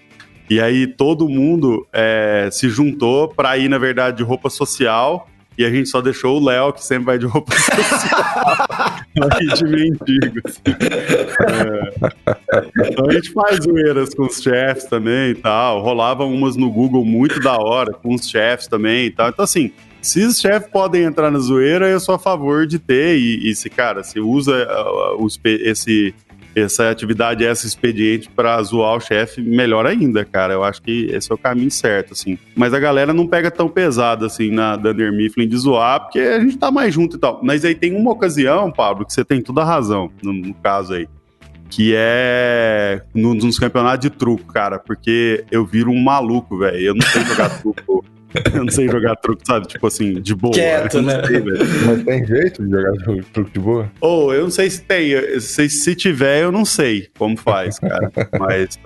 E 0.48 0.60
aí 0.60 0.86
todo 0.86 1.28
mundo 1.28 1.84
é, 1.92 2.48
se 2.52 2.68
juntou 2.68 3.26
para 3.28 3.58
ir, 3.58 3.68
na 3.68 3.78
verdade, 3.78 4.18
de 4.18 4.22
roupa 4.22 4.48
social. 4.48 5.28
E 5.58 5.64
a 5.64 5.70
gente 5.70 5.88
só 5.88 6.02
deixou 6.02 6.38
o 6.38 6.44
Léo, 6.44 6.70
que 6.72 6.84
sempre 6.84 7.06
vai 7.06 7.18
de 7.18 7.24
roupa 7.24 7.50
social. 7.56 9.56
de 9.56 9.64
mendigo. 9.64 10.40
Assim. 10.44 10.60
É. 11.48 11.90
Então 12.90 13.08
a 13.08 13.12
gente 13.12 13.32
faz 13.32 13.64
zoeiras 13.64 14.14
com 14.14 14.26
os 14.26 14.42
chefes 14.42 14.84
também 14.84 15.30
e 15.30 15.34
tal. 15.34 15.82
Rolavam 15.82 16.30
umas 16.32 16.56
no 16.56 16.70
Google 16.70 17.04
muito 17.04 17.40
da 17.40 17.56
hora, 17.56 17.94
com 17.94 18.14
os 18.14 18.28
chefes 18.28 18.66
também 18.66 19.06
e 19.06 19.10
tal. 19.10 19.30
Então, 19.30 19.44
assim, 19.44 19.72
se 20.02 20.22
os 20.22 20.38
chefes 20.38 20.68
podem 20.68 21.02
entrar 21.02 21.30
na 21.30 21.38
zoeira, 21.38 21.88
eu 21.88 21.98
sou 21.98 22.14
a 22.14 22.18
favor 22.18 22.66
de 22.66 22.78
ter. 22.78 23.18
E, 23.18 23.50
e 23.50 23.56
se, 23.56 23.70
cara, 23.70 24.04
se 24.04 24.20
usa 24.20 24.68
uh, 24.70 25.24
uh, 25.24 25.28
esse 25.44 26.14
essa 26.56 26.88
atividade, 26.90 27.44
esse 27.44 27.66
expediente 27.66 28.30
para 28.30 28.60
zoar 28.62 28.96
o 28.96 29.00
chefe, 29.00 29.42
melhor 29.42 29.86
ainda, 29.86 30.24
cara. 30.24 30.54
Eu 30.54 30.64
acho 30.64 30.80
que 30.80 31.06
esse 31.12 31.30
é 31.30 31.34
o 31.34 31.38
caminho 31.38 31.70
certo, 31.70 32.14
assim. 32.14 32.38
Mas 32.56 32.72
a 32.72 32.80
galera 32.80 33.12
não 33.12 33.26
pega 33.26 33.50
tão 33.50 33.68
pesado, 33.68 34.24
assim, 34.24 34.50
na 34.50 34.74
Dunder 34.74 35.12
Mifflin 35.12 35.46
de 35.46 35.56
zoar, 35.58 36.00
porque 36.00 36.18
a 36.18 36.40
gente 36.40 36.56
tá 36.56 36.70
mais 36.70 36.94
junto 36.94 37.16
e 37.16 37.20
tal. 37.20 37.40
Mas 37.42 37.62
aí 37.62 37.74
tem 37.74 37.94
uma 37.94 38.10
ocasião, 38.10 38.72
Pablo, 38.72 39.04
que 39.04 39.12
você 39.12 39.22
tem 39.22 39.42
toda 39.42 39.60
a 39.60 39.64
razão, 39.66 40.10
no, 40.22 40.32
no 40.32 40.54
caso 40.54 40.94
aí. 40.94 41.06
Que 41.68 41.92
é 41.94 43.02
nos 43.14 43.58
campeonatos 43.58 44.08
de 44.08 44.16
truco, 44.16 44.50
cara, 44.50 44.78
porque 44.78 45.44
eu 45.50 45.66
viro 45.66 45.90
um 45.90 46.02
maluco, 46.02 46.56
velho. 46.56 46.78
Eu 46.78 46.94
não 46.94 47.06
sei 47.06 47.22
jogar 47.24 47.50
truco 47.60 48.04
eu 48.54 48.64
não 48.64 48.70
sei 48.70 48.88
jogar 48.88 49.16
truco, 49.16 49.42
sabe? 49.46 49.66
Tipo 49.66 49.86
assim, 49.86 50.20
de 50.20 50.34
boa. 50.34 50.54
Quieto, 50.54 51.02
né? 51.02 51.22
Sei, 51.26 51.42
Mas 51.86 52.04
tem 52.04 52.26
jeito 52.26 52.62
de 52.64 52.70
jogar 52.70 52.92
truco 53.32 53.50
de 53.50 53.60
boa? 53.60 53.92
Ou, 54.00 54.26
oh, 54.26 54.32
eu 54.32 54.42
não 54.44 54.50
sei 54.50 54.70
se 54.70 54.82
tem. 54.82 55.40
Se, 55.40 55.68
se 55.68 55.94
tiver, 55.94 56.42
eu 56.42 56.52
não 56.52 56.64
sei 56.64 57.08
como 57.18 57.36
faz, 57.36 57.78
cara. 57.78 58.10
Mas, 58.38 58.78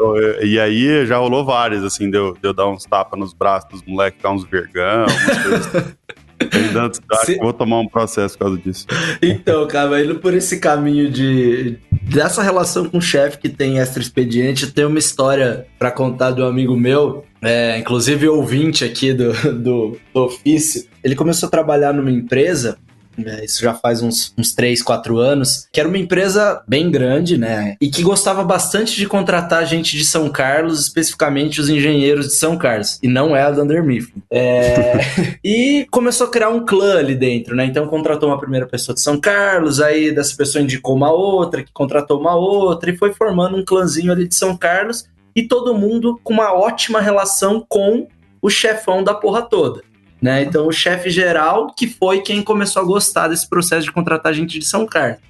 e 0.43 0.59
aí 0.59 1.07
já 1.07 1.19
rolou 1.19 1.45
várias, 1.45 1.85
assim, 1.85 2.11
de 2.11 2.17
eu, 2.17 2.35
de 2.35 2.49
eu 2.49 2.53
dar 2.53 2.69
uns 2.69 2.85
tapas 2.85 3.19
nos 3.19 3.33
braços 3.33 3.71
dos 3.71 3.83
moleques, 3.83 4.23
dar 4.23 4.33
uns 4.33 4.45
vergão, 4.45 5.07
umas 5.07 5.43
coisas 5.43 5.77
assim. 5.77 5.93
Ainda 6.53 6.91
Se... 7.25 7.37
vou 7.37 7.53
tomar 7.53 7.81
um 7.81 7.87
processo 7.87 8.37
por 8.39 8.45
causa 8.45 8.59
disso. 8.59 8.87
Então, 9.21 9.67
cara, 9.69 10.03
indo 10.03 10.17
por 10.17 10.33
esse 10.33 10.59
caminho 10.59 11.11
de 11.11 11.77
dessa 12.11 12.43
relação 12.43 12.89
com 12.89 12.99
o 12.99 13.03
chefe 13.03 13.39
que 13.39 13.49
tem 13.49 13.79
extra 13.79 14.03
expediente, 14.03 14.71
tem 14.73 14.85
uma 14.85 14.99
história 14.99 15.67
para 15.79 15.93
contar 15.93 16.33
um 16.43 16.47
amigo 16.47 16.77
meu, 16.77 17.25
é, 17.41 17.79
inclusive 17.79 18.29
ouvinte 18.29 18.85
aqui 18.85 19.13
do, 19.13 19.33
do, 19.53 19.97
do 20.13 20.25
ofício. 20.25 20.85
Ele 21.05 21.15
começou 21.15 21.47
a 21.47 21.51
trabalhar 21.51 21.93
numa 21.93 22.11
empresa? 22.11 22.79
Isso 23.45 23.61
já 23.61 23.75
faz 23.75 24.03
uns, 24.03 24.33
uns 24.37 24.53
3, 24.55 24.83
4 24.83 25.19
anos, 25.19 25.69
que 25.73 25.81
era 25.81 25.89
uma 25.89 25.99
empresa 25.99 26.63
bem 26.67 26.91
grande, 26.91 27.37
né? 27.37 27.77
E 27.81 27.91
que 27.91 28.03
gostava 28.03 28.43
bastante 28.45 28.97
de 28.97 29.07
contratar 29.07 29.67
gente 29.67 29.97
de 29.97 30.05
São 30.05 30.29
Carlos, 30.29 30.81
especificamente 30.81 31.61
os 31.61 31.69
engenheiros 31.69 32.29
de 32.29 32.35
São 32.35 32.57
Carlos. 32.57 32.99
E 33.03 33.09
não 33.09 33.35
é 33.35 33.43
a 33.43 33.51
Dunder 33.51 33.85
Mifflin. 33.85 34.23
É... 34.31 35.01
e 35.45 35.87
começou 35.91 36.27
a 36.27 36.31
criar 36.31 36.51
um 36.51 36.65
clã 36.65 36.99
ali 36.99 37.15
dentro, 37.15 37.55
né? 37.55 37.65
Então 37.65 37.87
contratou 37.87 38.29
uma 38.29 38.39
primeira 38.39 38.67
pessoa 38.67 38.95
de 38.95 39.01
São 39.01 39.21
Carlos, 39.21 39.81
aí 39.81 40.15
dessa 40.15 40.37
pessoa 40.37 40.63
indicou 40.63 40.95
uma 40.95 41.13
outra, 41.13 41.63
que 41.63 41.73
contratou 41.73 42.19
uma 42.19 42.35
outra, 42.35 42.91
e 42.91 42.97
foi 42.97 43.13
formando 43.13 43.57
um 43.57 43.65
clãzinho 43.65 44.13
ali 44.13 44.27
de 44.27 44.35
São 44.35 44.57
Carlos. 44.57 45.05
E 45.35 45.43
todo 45.43 45.75
mundo 45.75 46.21
com 46.25 46.33
uma 46.33 46.53
ótima 46.53 47.01
relação 47.01 47.65
com 47.69 48.09
o 48.43 48.51
chefão 48.51 49.03
da 49.05 49.15
porra 49.15 49.43
toda. 49.43 49.83
Né? 50.21 50.43
Então, 50.43 50.67
o 50.67 50.73
chefe 50.73 51.09
geral, 51.11 51.75
que 51.75 51.87
foi 51.87 52.21
quem 52.21 52.43
começou 52.43 52.83
a 52.83 52.85
gostar 52.85 53.29
desse 53.29 53.49
processo 53.49 53.85
de 53.85 53.93
contratar 53.93 54.35
gente 54.35 54.59
de 54.59 54.67
São 54.67 54.87
Carlos. 54.87 55.21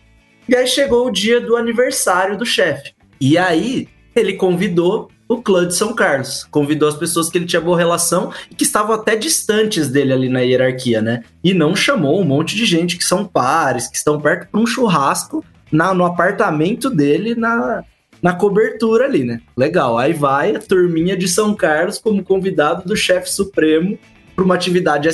E 0.48 0.56
aí 0.56 0.66
chegou 0.66 1.06
o 1.06 1.10
dia 1.12 1.40
do 1.40 1.56
aniversário 1.56 2.36
do 2.36 2.44
chefe. 2.44 2.92
E 3.20 3.38
aí, 3.38 3.88
ele 4.16 4.32
convidou 4.32 5.08
o 5.28 5.40
clã 5.40 5.64
de 5.64 5.76
São 5.76 5.94
Carlos. 5.94 6.44
Convidou 6.50 6.88
as 6.88 6.96
pessoas 6.96 7.30
que 7.30 7.38
ele 7.38 7.46
tinha 7.46 7.60
boa 7.60 7.78
relação 7.78 8.32
e 8.50 8.54
que 8.56 8.64
estavam 8.64 8.96
até 8.96 9.14
distantes 9.14 9.88
dele 9.88 10.12
ali 10.12 10.28
na 10.28 10.40
hierarquia, 10.40 11.00
né? 11.00 11.22
E 11.44 11.54
não 11.54 11.76
chamou 11.76 12.20
um 12.20 12.24
monte 12.24 12.56
de 12.56 12.66
gente 12.66 12.96
que 12.96 13.04
são 13.04 13.24
pares, 13.24 13.86
que 13.86 13.96
estão 13.96 14.20
perto 14.20 14.48
para 14.50 14.60
um 14.60 14.66
churrasco 14.66 15.44
na, 15.70 15.94
no 15.94 16.04
apartamento 16.04 16.90
dele 16.90 17.36
na, 17.36 17.84
na 18.20 18.32
cobertura 18.32 19.04
ali, 19.04 19.22
né? 19.22 19.40
Legal. 19.56 19.96
Aí 19.96 20.12
vai 20.12 20.56
a 20.56 20.58
turminha 20.58 21.16
de 21.16 21.28
São 21.28 21.54
Carlos 21.54 21.98
como 21.98 22.24
convidado 22.24 22.82
do 22.84 22.96
chefe 22.96 23.30
supremo 23.30 23.96
para 24.40 24.44
uma 24.46 24.54
atividade 24.54 25.06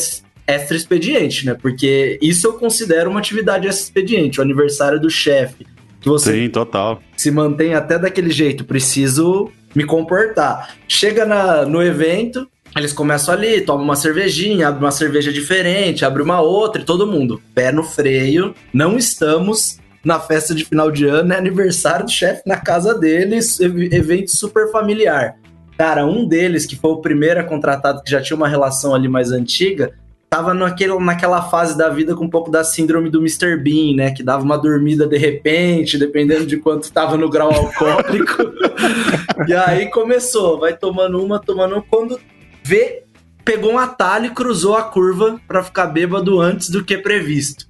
extra 0.47 0.77
expediente, 0.77 1.45
né? 1.45 1.55
Porque 1.55 2.17
isso 2.23 2.47
eu 2.47 2.53
considero 2.53 3.11
uma 3.11 3.19
atividade 3.19 3.67
extra 3.67 3.85
expediente, 3.85 4.39
o 4.39 4.43
aniversário 4.43 5.01
do 5.01 5.11
chefe. 5.11 5.67
Que 6.01 6.09
você 6.09 6.33
Sim, 6.33 6.49
total. 6.49 7.03
Se 7.17 7.31
mantém 7.33 7.75
até 7.75 7.99
daquele 7.99 8.31
jeito, 8.31 8.65
preciso 8.65 9.51
me 9.75 9.85
comportar. 9.85 10.77
Chega 10.87 11.27
na, 11.27 11.67
no 11.67 11.83
evento, 11.83 12.47
eles 12.77 12.93
começam 12.93 13.35
ali, 13.35 13.61
tomam 13.63 13.83
uma 13.83 13.97
cervejinha, 13.97 14.69
abre 14.69 14.85
uma 14.85 14.93
cerveja 14.93 15.33
diferente, 15.33 16.05
abre 16.05 16.23
uma 16.23 16.41
outra 16.41 16.81
e 16.81 16.85
todo 16.85 17.07
mundo, 17.07 17.43
pé 17.53 17.73
no 17.73 17.83
freio, 17.83 18.55
não 18.73 18.97
estamos 18.97 19.81
na 20.05 20.21
festa 20.21 20.55
de 20.55 20.65
final 20.65 20.93
de 20.93 21.05
ano, 21.05 21.33
é 21.33 21.37
aniversário 21.37 22.07
do 22.07 22.13
chefe 22.13 22.43
na 22.47 22.57
casa 22.59 22.95
deles, 22.95 23.59
evento 23.59 24.31
super 24.31 24.71
familiar. 24.71 25.37
Cara, 25.77 26.07
um 26.07 26.27
deles, 26.27 26.65
que 26.65 26.77
foi 26.77 26.91
o 26.91 27.01
primeiro 27.01 27.41
a 27.41 27.45
contratado, 27.45 28.03
que 28.03 28.11
já 28.11 28.21
tinha 28.21 28.37
uma 28.37 28.49
relação 28.49 28.95
ali 28.95 29.09
mais 29.09 29.31
antiga, 29.31 29.93
tava 30.29 30.55
naquele, 30.55 30.99
naquela 30.99 31.43
fase 31.43 31.77
da 31.77 31.89
vida 31.89 32.15
com 32.15 32.25
um 32.25 32.31
pouco 32.31 32.51
da 32.51 32.65
síndrome 32.65 33.11
do 33.11 33.21
Mr. 33.21 33.57
Bean, 33.57 33.95
né? 33.97 34.11
Que 34.11 34.23
dava 34.23 34.43
uma 34.43 34.57
dormida 34.57 35.07
de 35.07 35.19
repente, 35.19 35.99
dependendo 35.99 36.47
de 36.47 36.57
quanto 36.57 36.93
tava 36.93 37.17
no 37.17 37.29
grau 37.29 37.53
alcoólico. 37.53 38.43
e 39.47 39.55
aí 39.55 39.91
começou, 39.91 40.59
vai 40.59 40.77
tomando 40.77 41.23
uma, 41.23 41.39
tomando 41.39 41.75
uma. 41.75 41.83
Quando 41.83 42.19
vê, 42.63 43.05
pegou 43.45 43.73
um 43.73 43.79
atalho 43.79 44.27
e 44.27 44.31
cruzou 44.31 44.77
a 44.77 44.83
curva 44.83 45.39
para 45.47 45.63
ficar 45.63 45.87
bêbado 45.87 46.41
antes 46.41 46.71
do 46.71 46.85
que 46.85 46.97
previsto. 46.97 47.67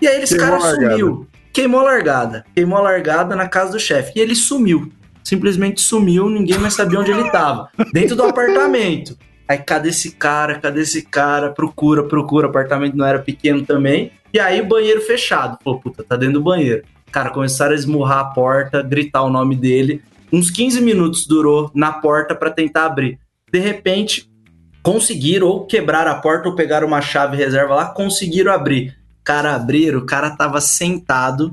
E 0.00 0.06
aí 0.06 0.22
esse 0.22 0.36
cara 0.36 0.60
sumiu. 0.60 1.26
Queimou 1.52 1.80
a 1.80 1.84
largada. 1.84 2.44
Queimou 2.54 2.78
a 2.78 2.82
largada 2.82 3.34
na 3.34 3.48
casa 3.48 3.72
do 3.72 3.80
chefe. 3.80 4.12
E 4.14 4.20
ele 4.20 4.34
sumiu 4.34 4.92
simplesmente 5.26 5.80
sumiu, 5.80 6.30
ninguém 6.30 6.56
mais 6.56 6.74
sabia 6.74 7.00
onde 7.00 7.10
ele 7.10 7.26
estava. 7.26 7.68
Dentro 7.92 8.14
do 8.14 8.22
apartamento. 8.22 9.18
Aí, 9.48 9.58
cadê 9.58 9.88
esse 9.88 10.12
cara? 10.12 10.60
Cadê 10.60 10.82
esse 10.82 11.02
cara? 11.02 11.50
Procura, 11.50 12.04
procura. 12.04 12.46
O 12.46 12.50
apartamento 12.50 12.96
não 12.96 13.04
era 13.04 13.18
pequeno 13.18 13.66
também. 13.66 14.12
E 14.32 14.38
aí, 14.38 14.62
banheiro 14.62 15.00
fechado. 15.00 15.58
Pô, 15.64 15.80
puta, 15.80 16.04
tá 16.04 16.16
dentro 16.16 16.34
do 16.34 16.42
banheiro. 16.42 16.84
Cara, 17.10 17.30
começaram 17.30 17.72
a 17.72 17.74
esmurrar 17.74 18.18
a 18.18 18.24
porta, 18.26 18.82
gritar 18.82 19.22
o 19.22 19.30
nome 19.30 19.56
dele. 19.56 20.00
Uns 20.32 20.48
15 20.48 20.80
minutos 20.80 21.26
durou 21.26 21.72
na 21.74 21.90
porta 21.90 22.32
para 22.32 22.52
tentar 22.52 22.86
abrir. 22.86 23.18
De 23.52 23.58
repente, 23.58 24.30
conseguiram 24.80 25.48
ou 25.48 25.66
quebrar 25.66 26.06
a 26.06 26.14
porta 26.14 26.48
ou 26.48 26.54
pegar 26.54 26.84
uma 26.84 27.00
chave 27.00 27.36
reserva 27.36 27.74
lá, 27.74 27.86
conseguiram 27.86 28.52
abrir. 28.52 28.96
Cara, 29.24 29.56
abriram, 29.56 29.98
o 29.98 30.06
cara 30.06 30.36
tava 30.36 30.60
sentado 30.60 31.52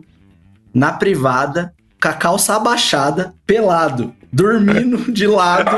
na 0.72 0.92
privada, 0.92 1.74
com 2.04 2.10
a 2.10 2.14
calça 2.14 2.54
abaixada, 2.54 3.34
pelado, 3.48 4.14
dormindo 4.30 4.98
de 5.10 5.26
lado 5.26 5.72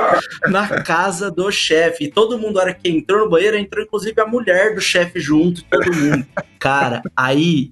na 0.49 0.67
casa 0.81 1.29
do 1.29 1.51
chefe. 1.51 2.05
E 2.05 2.07
todo 2.11 2.39
mundo, 2.39 2.55
na 2.55 2.61
hora 2.61 2.73
que 2.73 2.89
entrou 2.89 3.19
no 3.19 3.29
banheiro, 3.29 3.55
entrou 3.55 3.85
inclusive 3.85 4.19
a 4.19 4.25
mulher 4.25 4.73
do 4.73 4.81
chefe 4.81 5.19
junto, 5.19 5.63
todo 5.65 5.93
mundo. 5.93 6.25
Cara, 6.57 7.03
aí 7.15 7.71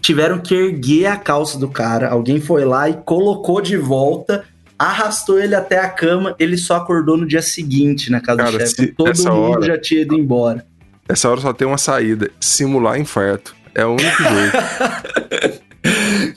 tiveram 0.00 0.38
que 0.38 0.54
erguer 0.54 1.06
a 1.06 1.16
calça 1.16 1.58
do 1.58 1.68
cara. 1.68 2.08
Alguém 2.08 2.40
foi 2.40 2.64
lá 2.64 2.88
e 2.88 2.94
colocou 2.94 3.60
de 3.60 3.76
volta, 3.76 4.44
arrastou 4.78 5.40
ele 5.40 5.56
até 5.56 5.80
a 5.80 5.88
cama. 5.88 6.36
Ele 6.38 6.56
só 6.56 6.76
acordou 6.76 7.16
no 7.16 7.26
dia 7.26 7.42
seguinte 7.42 8.12
na 8.12 8.20
casa 8.20 8.38
cara, 8.38 8.52
do 8.52 8.60
chefe. 8.60 8.86
Todo 8.92 9.18
mundo 9.18 9.32
hora, 9.32 9.66
já 9.66 9.78
tinha 9.78 10.02
ido 10.02 10.14
embora. 10.14 10.64
Essa 11.08 11.28
hora 11.28 11.40
só 11.40 11.52
tem 11.52 11.66
uma 11.66 11.78
saída: 11.78 12.30
simular 12.38 12.96
infarto. 12.96 13.56
É 13.74 13.84
o 13.84 13.90
único 13.90 14.22
jeito. 14.22 15.58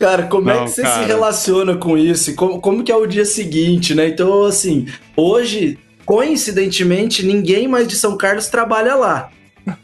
Cara, 0.02 0.24
como 0.24 0.48
Não, 0.48 0.64
é 0.64 0.64
que 0.64 0.72
você 0.72 0.82
cara. 0.82 1.00
se 1.00 1.08
relaciona 1.08 1.76
com 1.76 1.96
isso? 1.96 2.34
Como, 2.34 2.60
como 2.60 2.84
que 2.84 2.92
é 2.92 2.96
o 2.96 3.06
dia 3.06 3.24
seguinte, 3.24 3.94
né? 3.94 4.08
Então, 4.08 4.46
assim, 4.46 4.88
hoje, 5.16 5.78
coincidentemente, 6.04 7.24
ninguém 7.24 7.68
mais 7.68 7.88
de 7.88 7.96
São 7.96 8.18
Carlos 8.18 8.48
trabalha 8.48 8.96
lá. 8.96 9.30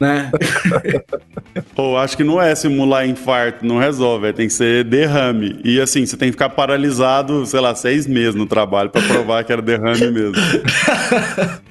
Né? 0.00 0.28
Pô, 1.72 1.96
acho 1.96 2.16
que 2.16 2.24
não 2.24 2.42
é 2.42 2.52
simular 2.52 3.08
infarto, 3.08 3.64
não 3.64 3.78
resolve, 3.78 4.26
é, 4.26 4.32
tem 4.32 4.48
que 4.48 4.52
ser 4.52 4.82
derrame. 4.82 5.60
E 5.62 5.80
assim, 5.80 6.04
você 6.04 6.16
tem 6.16 6.30
que 6.30 6.32
ficar 6.32 6.48
paralisado, 6.48 7.46
sei 7.46 7.60
lá, 7.60 7.72
seis 7.76 8.04
meses 8.04 8.34
no 8.34 8.44
trabalho 8.44 8.90
para 8.90 9.06
provar 9.06 9.44
que 9.44 9.52
era 9.52 9.62
derrame 9.62 10.10
mesmo. 10.10 10.34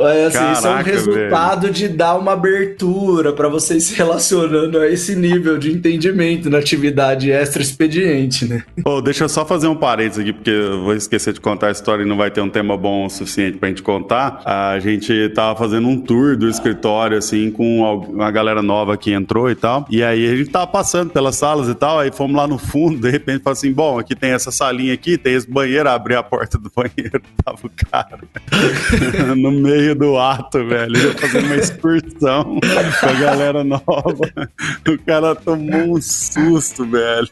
É, 0.00 0.26
assim, 0.26 0.38
Caraca, 0.38 0.58
isso 0.58 0.66
é 0.66 0.70
um 0.70 0.82
resultado 0.82 1.62
velho. 1.62 1.74
de 1.74 1.88
dar 1.88 2.16
uma 2.16 2.32
abertura 2.32 3.32
para 3.32 3.48
vocês 3.48 3.84
se 3.84 3.94
relacionando 3.94 4.78
a 4.78 4.88
esse 4.88 5.14
nível 5.14 5.58
de 5.58 5.72
entendimento 5.72 6.48
na 6.50 6.58
atividade 6.58 7.30
extra-expediente, 7.30 8.46
né? 8.46 8.62
Oh, 8.84 9.00
deixa 9.00 9.24
eu 9.24 9.28
só 9.28 9.44
fazer 9.44 9.68
um 9.68 9.76
parênteses 9.76 10.20
aqui, 10.20 10.32
porque 10.32 10.50
eu 10.50 10.82
vou 10.82 10.94
esquecer 10.94 11.32
de 11.32 11.40
contar 11.40 11.68
a 11.68 11.70
história 11.70 12.02
e 12.02 12.06
não 12.06 12.16
vai 12.16 12.30
ter 12.30 12.40
um 12.40 12.48
tema 12.48 12.76
bom 12.76 13.06
o 13.06 13.10
suficiente 13.10 13.58
pra 13.58 13.68
gente 13.68 13.82
contar. 13.82 14.42
A 14.44 14.78
gente 14.78 15.28
tava 15.30 15.58
fazendo 15.58 15.88
um 15.88 16.00
tour 16.00 16.36
do 16.36 16.48
escritório, 16.48 17.16
assim, 17.16 17.50
com 17.50 17.80
uma 17.80 18.30
galera 18.30 18.62
nova 18.62 18.96
que 18.96 19.12
entrou 19.12 19.50
e 19.50 19.54
tal. 19.54 19.86
E 19.90 20.02
aí 20.02 20.30
a 20.30 20.36
gente 20.36 20.50
tava 20.50 20.66
passando 20.66 21.10
pelas 21.10 21.36
salas 21.36 21.68
e 21.68 21.74
tal, 21.74 21.98
aí 21.98 22.10
fomos 22.12 22.36
lá 22.36 22.46
no 22.46 22.58
fundo, 22.58 23.00
de 23.00 23.10
repente 23.10 23.42
falou 23.42 23.52
assim: 23.52 23.72
bom, 23.72 23.98
aqui 23.98 24.14
tem 24.14 24.30
essa 24.30 24.50
salinha 24.50 24.94
aqui, 24.94 25.18
tem 25.18 25.34
esse 25.34 25.50
banheiro, 25.50 25.88
abri 25.88 26.14
a 26.14 26.22
porta 26.22 26.58
do 26.58 26.70
banheiro, 26.74 27.20
tava 27.44 27.58
o 27.62 27.70
cara 27.90 28.18
no 29.36 29.50
meio 29.50 29.81
do 29.94 30.18
ato, 30.18 30.64
velho, 30.66 30.96
ia 30.96 31.12
fazer 31.14 31.38
uma 31.44 31.56
excursão 31.56 32.60
com 33.00 33.06
a 33.06 33.12
galera 33.12 33.64
nova. 33.64 34.30
O 34.88 34.98
cara 35.04 35.34
tomou 35.34 35.96
um 35.96 36.00
susto, 36.00 36.84
velho. 36.86 37.28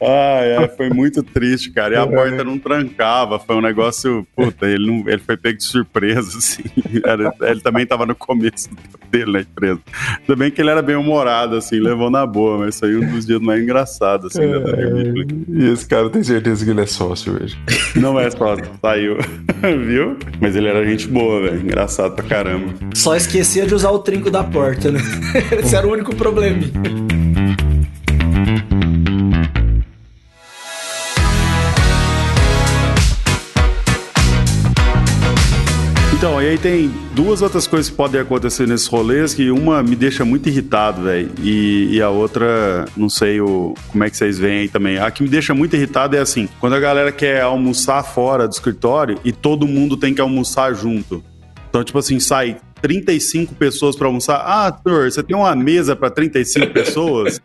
Ai, 0.00 0.56
ai, 0.56 0.68
foi 0.68 0.90
muito 0.90 1.22
triste, 1.22 1.70
cara. 1.70 1.94
E 1.94 1.96
a 1.98 2.06
porta 2.06 2.42
não 2.44 2.58
trancava, 2.58 3.38
foi 3.38 3.56
um 3.56 3.60
negócio. 3.60 4.26
Puta, 4.34 4.66
ele, 4.66 4.86
não, 4.86 5.08
ele 5.08 5.18
foi 5.18 5.36
pego 5.36 5.58
de 5.58 5.64
surpresa, 5.64 6.38
assim. 6.38 6.64
Era, 7.04 7.32
ele 7.42 7.60
também 7.60 7.86
tava 7.86 8.06
no 8.06 8.14
começo 8.14 8.68
dele 9.10 9.32
na 9.32 9.40
empresa. 9.40 9.80
Ainda 10.20 10.36
bem 10.36 10.50
que 10.50 10.60
ele 10.60 10.70
era 10.70 10.82
bem 10.82 10.96
humorado, 10.96 11.56
assim, 11.56 11.78
levou 11.78 12.10
na 12.10 12.26
boa, 12.26 12.58
mas 12.58 12.78
foi 12.78 12.96
um 12.96 13.10
dos 13.10 13.26
dias 13.26 13.40
mais 13.40 13.62
engraçados, 13.62 14.26
assim, 14.36 14.50
da 14.50 14.58
Daniel 14.58 15.26
E 15.48 15.72
esse 15.72 15.86
cara 15.86 16.08
tem 16.10 16.22
certeza 16.22 16.64
que 16.64 16.70
ele 16.70 16.80
é 16.80 16.86
sócio 16.86 17.38
hoje. 17.40 17.58
Não 17.96 18.18
é 18.18 18.30
sócio, 18.30 18.64
saiu. 18.80 19.16
Viu? 19.86 20.16
Mas 20.40 20.56
ele 20.56 20.68
era 20.68 20.84
gente 20.84 21.08
boa, 21.08 21.42
velho. 21.42 21.57
Engraçado 21.62 22.14
pra 22.14 22.24
caramba. 22.24 22.74
Só 22.94 23.16
esquecia 23.16 23.66
de 23.66 23.74
usar 23.74 23.90
o 23.90 23.98
trinco 23.98 24.30
da 24.30 24.44
porta, 24.44 24.90
né? 24.90 25.00
Esse 25.62 25.76
era 25.76 25.86
o 25.86 25.92
único 25.92 26.14
problema. 26.14 26.62
Então, 36.18 36.42
e 36.42 36.48
aí 36.48 36.58
tem 36.58 36.90
duas 37.14 37.42
outras 37.42 37.68
coisas 37.68 37.88
que 37.88 37.96
podem 37.96 38.20
acontecer 38.20 38.66
nesses 38.66 38.88
rolês, 38.88 39.34
que 39.34 39.52
uma 39.52 39.84
me 39.84 39.94
deixa 39.94 40.24
muito 40.24 40.48
irritado, 40.48 41.04
velho, 41.04 41.30
e, 41.40 41.90
e, 41.92 42.02
a 42.02 42.10
outra, 42.10 42.86
não 42.96 43.08
sei 43.08 43.40
o, 43.40 43.72
como 43.86 44.02
é 44.02 44.10
que 44.10 44.16
vocês 44.16 44.36
veem 44.36 44.62
aí 44.62 44.68
também. 44.68 44.98
A 44.98 45.12
que 45.12 45.22
me 45.22 45.28
deixa 45.28 45.54
muito 45.54 45.76
irritado 45.76 46.16
é 46.16 46.18
assim, 46.18 46.48
quando 46.58 46.72
a 46.72 46.80
galera 46.80 47.12
quer 47.12 47.42
almoçar 47.42 48.02
fora 48.02 48.48
do 48.48 48.52
escritório 48.52 49.20
e 49.24 49.30
todo 49.30 49.64
mundo 49.64 49.96
tem 49.96 50.12
que 50.12 50.20
almoçar 50.20 50.74
junto. 50.74 51.22
Então, 51.68 51.84
tipo 51.84 51.98
assim, 51.98 52.18
sai 52.18 52.56
35 52.80 53.54
pessoas 53.54 53.96
para 53.96 54.06
almoçar. 54.06 54.36
Ah, 54.36 54.74
senhor, 54.82 55.10
você 55.10 55.22
tem 55.22 55.36
uma 55.36 55.54
mesa 55.54 55.94
para 55.94 56.10
35 56.10 56.72
pessoas? 56.72 57.40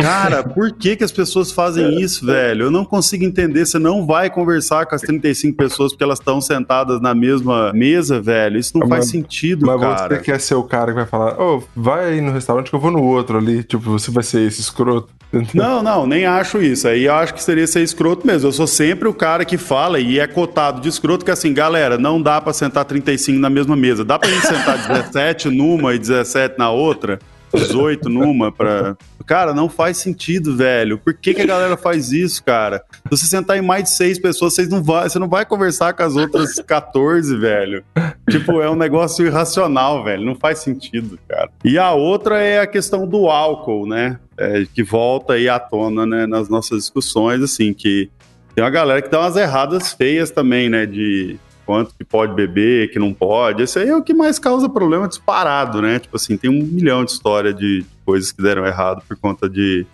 Cara, 0.00 0.42
por 0.42 0.72
que, 0.72 0.96
que 0.96 1.04
as 1.04 1.12
pessoas 1.12 1.52
fazem 1.52 2.00
isso, 2.00 2.26
velho? 2.26 2.66
Eu 2.66 2.70
não 2.70 2.84
consigo 2.84 3.24
entender. 3.24 3.64
Você 3.64 3.78
não 3.78 4.06
vai 4.06 4.30
conversar 4.30 4.86
com 4.86 4.94
as 4.94 5.02
35 5.02 5.56
pessoas 5.56 5.92
porque 5.92 6.04
elas 6.04 6.18
estão 6.18 6.40
sentadas 6.40 7.00
na 7.00 7.14
mesma 7.14 7.72
mesa, 7.72 8.20
velho. 8.20 8.58
Isso 8.58 8.76
não 8.76 8.86
mas, 8.86 8.98
faz 8.98 9.10
sentido, 9.10 9.66
mas 9.66 9.80
cara. 9.80 10.08
Mas 10.08 10.18
você 10.18 10.24
quer 10.24 10.40
ser 10.40 10.54
o 10.54 10.62
cara 10.62 10.92
que 10.92 10.96
vai 10.96 11.06
falar, 11.06 11.40
ô, 11.40 11.58
oh, 11.58 11.62
vai 11.74 12.12
aí 12.12 12.20
no 12.20 12.32
restaurante 12.32 12.70
que 12.70 12.76
eu 12.76 12.80
vou 12.80 12.90
no 12.90 13.02
outro 13.02 13.38
ali. 13.38 13.62
Tipo, 13.62 13.90
você 13.90 14.10
vai 14.10 14.22
ser 14.22 14.46
esse 14.46 14.60
escroto. 14.60 15.08
Não, 15.54 15.82
não, 15.82 16.06
nem 16.06 16.26
acho 16.26 16.60
isso. 16.60 16.86
Aí 16.86 17.04
eu 17.04 17.14
acho 17.14 17.32
que 17.32 17.42
seria 17.42 17.66
ser 17.66 17.82
escroto 17.82 18.26
mesmo. 18.26 18.48
Eu 18.48 18.52
sou 18.52 18.66
sempre 18.66 19.08
o 19.08 19.14
cara 19.14 19.44
que 19.44 19.56
fala 19.56 19.98
e 19.98 20.18
é 20.18 20.26
cotado 20.26 20.80
de 20.80 20.88
escroto 20.88 21.24
que 21.24 21.30
assim, 21.30 21.54
galera, 21.54 21.96
não 21.96 22.20
dá 22.20 22.40
para 22.40 22.52
sentar 22.52 22.84
35 22.84 23.38
na 23.38 23.48
mesma 23.48 23.74
mesa. 23.74 24.04
Dá 24.04 24.18
pra 24.18 24.28
gente 24.28 24.46
sentar 24.46 24.76
17 24.88 25.48
numa 25.48 25.94
e 25.94 25.98
17 25.98 26.58
na 26.58 26.70
outra? 26.70 27.18
18 27.54 28.08
numa 28.08 28.50
para. 28.50 28.96
Cara, 29.26 29.54
não 29.54 29.68
faz 29.68 29.98
sentido, 29.98 30.56
velho. 30.56 30.98
Por 30.98 31.14
que, 31.14 31.32
que 31.32 31.42
a 31.42 31.46
galera 31.46 31.76
faz 31.76 32.10
isso, 32.10 32.42
cara? 32.42 32.82
Se 33.04 33.10
você 33.10 33.26
sentar 33.26 33.56
em 33.56 33.62
mais 33.62 33.84
de 33.84 33.90
seis 33.90 34.18
pessoas, 34.18 34.56
não 34.68 34.82
vai, 34.82 35.08
você 35.08 35.18
não 35.18 35.28
vai 35.28 35.44
conversar 35.44 35.92
com 35.92 36.02
as 36.02 36.16
outras 36.16 36.54
14, 36.56 37.36
velho. 37.36 37.84
Tipo, 38.28 38.60
é 38.60 38.70
um 38.70 38.74
negócio 38.74 39.24
irracional, 39.24 40.02
velho. 40.02 40.24
Não 40.24 40.34
faz 40.34 40.58
sentido, 40.58 41.18
cara. 41.28 41.50
E 41.64 41.78
a 41.78 41.92
outra 41.92 42.40
é 42.40 42.60
a 42.60 42.66
questão 42.66 43.06
do 43.06 43.28
álcool, 43.28 43.86
né? 43.86 44.18
É, 44.42 44.66
que 44.74 44.82
volta 44.82 45.34
aí 45.34 45.48
à 45.48 45.58
tona, 45.58 46.04
né, 46.04 46.26
nas 46.26 46.48
nossas 46.48 46.78
discussões, 46.78 47.40
assim, 47.42 47.72
que 47.72 48.10
tem 48.54 48.62
uma 48.62 48.70
galera 48.70 49.00
que 49.00 49.08
dá 49.08 49.20
umas 49.20 49.36
erradas 49.36 49.92
feias 49.92 50.30
também, 50.30 50.68
né? 50.68 50.84
De 50.84 51.38
quanto 51.64 51.94
que 51.94 52.04
pode 52.04 52.34
beber, 52.34 52.90
que 52.90 52.98
não 52.98 53.14
pode. 53.14 53.62
Esse 53.62 53.78
aí 53.78 53.88
é 53.88 53.96
o 53.96 54.02
que 54.02 54.12
mais 54.12 54.38
causa 54.38 54.68
problema 54.68 55.08
disparado, 55.08 55.80
né? 55.80 55.98
Tipo 55.98 56.16
assim, 56.16 56.36
tem 56.36 56.50
um 56.50 56.62
milhão 56.62 57.04
de 57.04 57.12
história 57.12 57.54
de 57.54 57.84
coisas 58.04 58.32
que 58.32 58.42
deram 58.42 58.66
errado 58.66 59.02
por 59.06 59.16
conta 59.16 59.48
de, 59.48 59.86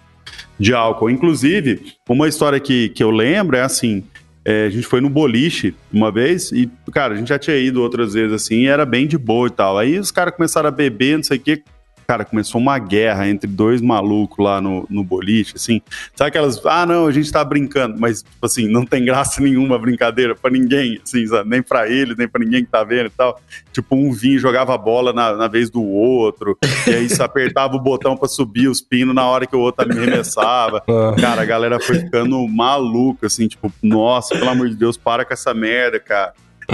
de 0.59 0.75
álcool. 0.75 1.11
Inclusive, 1.11 1.95
uma 2.09 2.27
história 2.27 2.59
que, 2.59 2.89
que 2.89 3.03
eu 3.03 3.11
lembro 3.11 3.57
é 3.57 3.63
assim. 3.63 4.03
É, 4.45 4.65
a 4.65 4.71
gente 4.71 4.87
foi 4.87 5.01
no 5.03 5.11
boliche 5.11 5.75
uma 5.93 6.11
vez 6.11 6.51
e, 6.53 6.71
cara, 6.91 7.13
a 7.13 7.17
gente 7.19 7.29
já 7.29 7.39
tinha 7.39 7.57
ido 7.57 7.83
outras 7.83 8.15
vezes 8.15 8.33
assim, 8.33 8.67
era 8.67 8.87
bem 8.87 9.07
de 9.07 9.19
boa 9.19 9.47
e 9.47 9.51
tal. 9.51 9.77
Aí 9.77 9.99
os 9.99 10.11
caras 10.11 10.35
começaram 10.35 10.69
a 10.69 10.73
beber, 10.73 11.19
não 11.19 11.23
sei 11.23 11.37
o 11.37 11.41
que, 11.41 11.63
cara, 12.11 12.25
começou 12.25 12.59
uma 12.59 12.79
guerra 12.79 13.29
entre 13.29 13.47
dois 13.47 13.83
malucos 13.83 14.43
lá 14.43 14.63
no, 14.63 14.87
no 14.89 15.05
boliche, 15.05 15.57
assim. 15.57 15.83
Sabe 16.17 16.29
aquelas, 16.31 16.65
ah, 16.65 16.87
não, 16.87 17.07
a 17.07 17.13
gente 17.13 17.31
tá 17.31 17.45
brincando, 17.45 18.01
mas, 18.01 18.23
tipo 18.23 18.47
assim, 18.47 18.67
não 18.67 18.87
tem 18.87 19.05
graça 19.05 19.43
nenhuma 19.45 19.77
a 19.77 19.79
brincadeira 19.79 20.35
pra 20.35 20.51
ninguém, 20.51 20.99
assim, 21.05 21.27
sabe? 21.27 21.51
nem 21.51 21.63
pra 21.63 21.87
eles, 21.87 22.17
nem 22.17 22.27
pra 22.27 22.43
ninguém 22.43 22.65
que 22.65 22.71
tá 22.71 22.83
vendo 22.83 23.09
e 23.09 23.11
tal. 23.11 23.39
Tipo, 23.75 23.95
um 23.95 24.11
vinha 24.11 24.37
e 24.37 24.39
jogava 24.39 24.75
a 24.75 24.79
bola 24.79 25.13
na, 25.13 25.35
na 25.37 25.49
vez 25.49 25.69
do 25.69 25.85
outro, 25.85 26.57
e 26.87 26.95
aí 26.95 27.11
se 27.11 27.23
apertava 27.23 27.77
o 27.77 27.81
botão 27.81 28.17
pra 28.17 28.27
subir 28.27 28.69
os 28.69 28.81
pinos 28.81 29.15
na 29.15 29.27
hora 29.27 29.47
que 29.47 29.55
o 29.55 29.61
outro 29.61 29.87
arremessava. 29.87 30.83
Ah. 30.89 31.15
cara, 31.21 31.43
a 31.43 31.45
galera 31.45 31.79
foi 31.79 31.99
ficando 31.99 32.47
maluca, 32.49 33.27
assim, 33.27 33.47
tipo, 33.47 33.71
nossa, 33.83 34.35
pelo 34.35 34.49
amor 34.49 34.69
de 34.69 34.75
Deus, 34.75 34.97
para 34.97 35.25
com 35.25 35.33
essa 35.33 35.53
merda, 35.53 36.01
cara. 36.01 36.33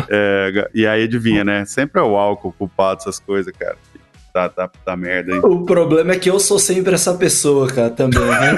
É, 0.09 0.71
e 0.75 0.87
aí 0.87 1.05
adivinha, 1.05 1.43
né? 1.43 1.65
Sempre 1.65 2.01
é 2.01 2.05
o 2.05 2.17
álcool 2.17 2.53
culpado 2.53 2.99
dessas 2.99 3.19
coisas, 3.19 3.53
cara 3.57 3.77
da, 4.35 4.49
da, 4.49 4.69
da 4.85 4.97
merda. 4.97 5.33
Hein? 5.33 5.41
O 5.45 5.65
problema 5.65 6.13
é 6.13 6.19
que 6.19 6.29
eu 6.29 6.41
sou 6.41 6.59
sempre 6.59 6.95
essa 6.95 7.15
pessoa, 7.15 7.69
cara, 7.69 7.91
também. 7.91 8.19
Né? 8.19 8.57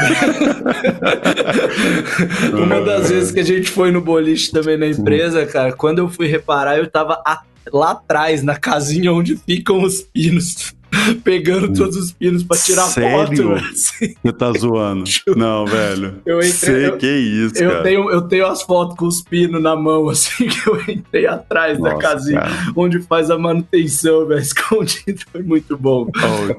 Uma 2.64 2.80
das 2.80 3.10
vezes 3.10 3.30
que 3.30 3.40
a 3.40 3.44
gente 3.44 3.70
foi 3.70 3.92
no 3.92 4.00
boliche 4.00 4.50
também 4.50 4.78
na 4.78 4.86
empresa, 4.86 5.44
cara, 5.44 5.72
quando 5.72 5.98
eu 5.98 6.08
fui 6.08 6.26
reparar, 6.26 6.78
eu 6.78 6.90
tava 6.90 7.22
lá 7.70 7.90
atrás, 7.90 8.42
na 8.42 8.56
casinha 8.56 9.12
onde 9.12 9.36
ficam 9.36 9.82
os 9.82 10.00
pinos. 10.00 10.74
pegando 11.24 11.72
todos 11.72 11.96
os 11.96 12.12
pinos 12.12 12.42
pra 12.42 12.56
tirar 12.56 12.84
Sério? 12.84 13.36
foto. 13.36 13.52
Assim. 13.52 14.14
Você 14.22 14.32
tá 14.32 14.52
zoando. 14.52 15.04
Não, 15.36 15.66
velho. 15.66 16.20
Eu 16.24 16.38
entrei. 16.38 16.52
Sei, 16.52 16.86
eu, 16.86 16.96
que 16.96 17.06
isso, 17.06 17.56
eu 17.56 17.70
cara. 17.70 17.82
Tenho, 17.82 18.10
eu 18.10 18.22
tenho 18.22 18.46
as 18.46 18.62
fotos 18.62 18.96
com 18.96 19.06
os 19.06 19.22
pinos 19.22 19.62
na 19.62 19.76
mão, 19.76 20.08
assim, 20.10 20.48
que 20.48 20.68
eu 20.68 20.80
entrei 20.88 21.26
atrás 21.26 21.78
Nossa, 21.78 21.94
da 21.94 22.00
casinha 22.00 22.40
cara. 22.40 22.72
onde 22.74 23.00
faz 23.00 23.30
a 23.30 23.38
manutenção, 23.38 24.26
velho. 24.26 24.40
Escondido. 24.40 25.20
Foi 25.32 25.42
muito 25.42 25.76
bom. 25.76 26.10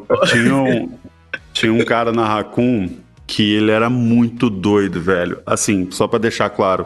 Oh, 0.10 0.26
tinha, 0.26 0.56
um, 0.56 0.90
tinha 1.54 1.74
um 1.74 1.84
cara 1.84 2.12
na 2.12 2.26
Raccoon 2.26 2.90
que 3.26 3.54
ele 3.54 3.72
era 3.72 3.90
muito 3.90 4.50
doido, 4.50 5.02
velho. 5.02 5.40
Assim, 5.46 5.90
só 5.92 6.08
pra 6.08 6.18
deixar 6.18 6.50
claro. 6.50 6.86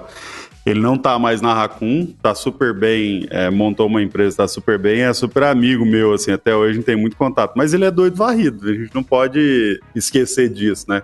Ele 0.66 0.80
não 0.80 0.96
tá 0.98 1.18
mais 1.18 1.42
na 1.42 1.54
Raccoon, 1.54 2.08
tá 2.22 2.36
super 2.36 2.74
bem, 2.74 3.26
é, 3.32 3.50
montou 3.50 3.88
uma 3.88 4.02
empresa, 4.02 4.38
tá 4.38 4.48
super 4.48 4.78
bem, 4.78 5.02
é 5.02 5.14
super 5.14 5.44
amigo 5.44 5.86
meu, 5.86 6.14
assim, 6.14 6.32
até 6.32 6.56
hoje 6.56 6.72
a 6.72 6.74
gente 6.76 6.86
tem 6.86 6.96
muito 6.96 7.18
contato. 7.18 7.54
Mas 7.56 7.74
ele 7.74 7.86
é 7.86 7.92
doido 7.92 8.16
varrido, 8.16 8.70
a 8.70 8.74
gente 8.74 8.94
não 8.94 9.04
pode 9.04 9.80
esquecer 9.96 10.50
disso, 10.50 10.86
né? 10.88 11.02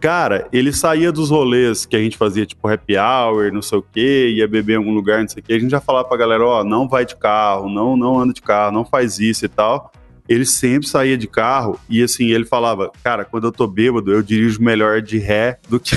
Cara, 0.00 0.48
ele 0.52 0.72
saía 0.72 1.10
dos 1.10 1.30
rolês 1.30 1.86
que 1.86 1.96
a 1.96 1.98
gente 1.98 2.16
fazia, 2.16 2.44
tipo 2.44 2.68
happy 2.68 2.96
hour, 2.96 3.52
não 3.52 3.62
sei 3.62 3.78
o 3.78 3.82
quê, 3.82 4.34
ia 4.36 4.48
beber 4.48 4.74
em 4.74 4.76
algum 4.76 4.92
lugar, 4.92 5.20
não 5.20 5.28
sei 5.28 5.42
o 5.42 5.44
quê. 5.44 5.54
A 5.54 5.58
gente 5.58 5.70
já 5.70 5.80
falava 5.80 6.08
pra 6.08 6.16
galera, 6.16 6.44
ó, 6.44 6.60
oh, 6.60 6.64
não 6.64 6.88
vai 6.88 7.04
de 7.06 7.16
carro, 7.16 7.68
não, 7.70 7.96
não 7.96 8.18
anda 8.18 8.32
de 8.32 8.42
carro, 8.42 8.72
não 8.72 8.84
faz 8.84 9.18
isso 9.18 9.44
e 9.44 9.48
tal 9.48 9.92
ele 10.28 10.46
sempre 10.46 10.88
saía 10.88 11.18
de 11.18 11.26
carro 11.26 11.78
e 11.88 12.02
assim, 12.02 12.26
ele 12.30 12.44
falava, 12.44 12.90
cara, 13.02 13.24
quando 13.24 13.44
eu 13.44 13.52
tô 13.52 13.66
bêbado, 13.66 14.10
eu 14.10 14.22
dirijo 14.22 14.62
melhor 14.62 15.02
de 15.02 15.18
ré 15.18 15.58
do 15.68 15.78
que 15.78 15.96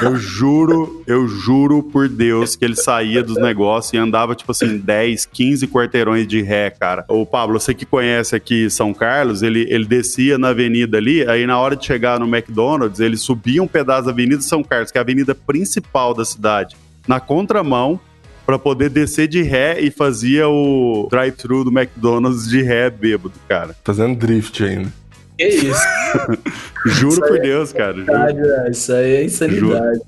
Eu 0.00 0.14
juro, 0.16 1.02
eu 1.06 1.26
juro 1.26 1.82
por 1.82 2.08
Deus 2.08 2.54
que 2.54 2.64
ele 2.64 2.76
saía 2.76 3.22
dos 3.22 3.36
negócios 3.36 3.92
e 3.92 3.96
andava, 3.96 4.34
tipo 4.34 4.52
assim, 4.52 4.78
10, 4.78 5.26
15 5.26 5.66
quarteirões 5.66 6.26
de 6.26 6.40
ré, 6.40 6.70
cara. 6.70 7.04
O 7.08 7.26
Pablo, 7.26 7.58
você 7.58 7.74
que 7.74 7.84
conhece 7.84 8.36
aqui 8.36 8.70
São 8.70 8.94
Carlos, 8.94 9.42
ele, 9.42 9.66
ele 9.68 9.84
descia 9.84 10.38
na 10.38 10.48
avenida 10.48 10.98
ali, 10.98 11.28
aí 11.28 11.46
na 11.46 11.58
hora 11.58 11.74
de 11.74 11.84
chegar 11.84 12.20
no 12.20 12.26
McDonald's, 12.26 13.00
ele 13.00 13.16
subia 13.16 13.62
um 13.62 13.68
pedaço 13.68 14.04
da 14.04 14.12
Avenida 14.12 14.40
São 14.40 14.62
Carlos, 14.62 14.90
que 14.90 14.98
é 14.98 15.00
a 15.00 15.02
avenida 15.02 15.34
principal 15.34 16.14
da 16.14 16.24
cidade, 16.24 16.76
na 17.08 17.18
contramão, 17.18 17.98
para 18.44 18.58
poder 18.58 18.90
descer 18.90 19.28
de 19.28 19.42
ré 19.42 19.80
e 19.80 19.90
fazia 19.90 20.48
o 20.48 21.08
drive-thru 21.10 21.64
do 21.64 21.70
McDonald's 21.70 22.48
de 22.48 22.62
ré 22.62 22.90
bêbado, 22.90 23.34
cara. 23.48 23.74
Fazendo 23.82 24.16
drift 24.16 24.62
ainda. 24.62 24.92
Que 25.36 25.48
isso? 25.48 25.82
Juro 26.86 27.12
Isso 27.12 27.20
por 27.22 27.32
aí 27.32 27.40
Deus, 27.40 27.72
cara. 27.72 27.94
Juro, 27.96 28.70
Isso 28.70 28.92
aí 28.92 29.14
é 29.16 29.24
insanidade. 29.24 30.00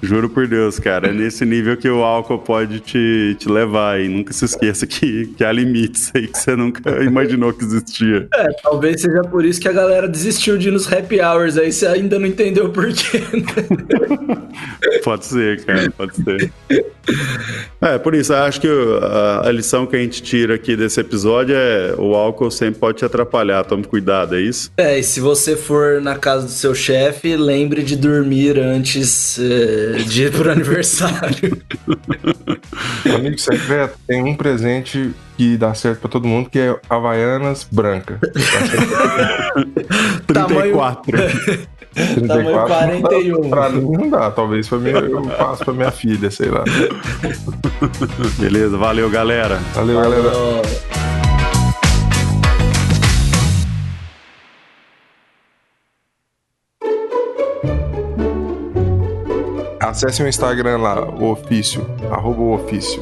juro 0.00 0.28
por 0.30 0.46
Deus, 0.46 0.78
cara. 0.78 1.08
É 1.08 1.12
nesse 1.12 1.44
nível 1.44 1.76
que 1.76 1.88
o 1.88 2.04
álcool 2.04 2.38
pode 2.38 2.78
te, 2.78 3.36
te 3.38 3.48
levar. 3.48 4.00
E 4.00 4.08
nunca 4.08 4.32
se 4.32 4.44
esqueça 4.44 4.86
que, 4.86 5.26
que 5.36 5.44
há 5.44 5.50
limites 5.50 6.12
aí 6.14 6.28
que 6.28 6.38
você 6.38 6.54
nunca 6.54 6.88
imaginou 7.02 7.52
que 7.52 7.64
existia. 7.64 8.28
É, 8.32 8.48
talvez 8.62 9.00
seja 9.00 9.22
por 9.22 9.44
isso 9.44 9.60
que 9.60 9.68
a 9.68 9.72
galera 9.72 10.08
desistiu 10.08 10.56
de 10.56 10.68
ir 10.68 10.70
nos 10.70 10.90
happy 10.90 11.20
hours 11.20 11.58
aí, 11.58 11.72
você 11.72 11.86
ainda 11.88 12.16
não 12.18 12.26
entendeu 12.26 12.70
por 12.70 12.86
quê. 12.92 13.18
né? 13.32 14.44
Pode 15.02 15.26
ser, 15.26 15.64
cara, 15.64 15.90
pode 15.90 16.14
ser. 16.16 16.52
É, 17.80 17.98
por 17.98 18.14
isso, 18.14 18.32
acho 18.32 18.60
que 18.60 18.68
a, 19.02 19.48
a 19.48 19.52
lição 19.52 19.86
que 19.86 19.96
a 19.96 19.98
gente 19.98 20.22
tira 20.22 20.54
aqui 20.54 20.76
desse 20.76 21.00
episódio 21.00 21.54
é 21.54 21.94
o 21.98 22.14
álcool 22.14 22.50
sempre 22.50 22.78
pode 22.80 22.98
te 22.98 23.04
atrapalhar, 23.04 23.64
tome 23.64 23.84
cuidado, 23.84 24.34
é 24.36 24.40
isso? 24.40 24.53
É, 24.76 24.98
e 24.98 25.02
se 25.02 25.20
você 25.20 25.56
for 25.56 26.00
na 26.00 26.16
casa 26.16 26.46
do 26.46 26.52
seu 26.52 26.74
chefe, 26.74 27.36
lembre 27.36 27.82
de 27.82 27.96
dormir 27.96 28.58
antes 28.58 29.38
eh, 29.38 30.02
de 30.06 30.24
ir 30.24 30.32
pro 30.32 30.50
aniversário. 30.52 31.60
Amigo 33.04 33.38
secreto, 33.38 33.98
tem 34.06 34.22
um 34.22 34.34
presente 34.34 35.12
que 35.36 35.56
dá 35.56 35.74
certo 35.74 36.00
pra 36.00 36.08
todo 36.08 36.28
mundo, 36.28 36.48
que 36.48 36.58
é 36.58 36.76
Havaianas 36.88 37.66
branca. 37.70 38.20
34. 40.26 41.12
Tamanho 42.26 42.66
41. 42.66 43.50
Pra 43.50 43.68
mim 43.68 43.92
não 43.92 44.10
dá, 44.10 44.30
talvez 44.30 44.68
pra 44.68 44.78
mim 44.78 44.90
eu 44.90 45.22
passo 45.22 45.64
pra 45.64 45.74
minha 45.74 45.90
filha, 45.90 46.30
sei 46.30 46.50
lá. 46.50 46.64
Beleza, 48.38 48.76
valeu, 48.76 49.08
galera. 49.08 49.60
Valeu, 49.74 50.00
galera. 50.00 50.32
Acesse 59.94 60.24
o 60.24 60.28
Instagram 60.28 60.78
lá, 60.78 61.08
o 61.08 61.30
ofício, 61.30 61.86
arroba 62.10 62.40
o 62.40 62.52
ofício. 62.52 63.00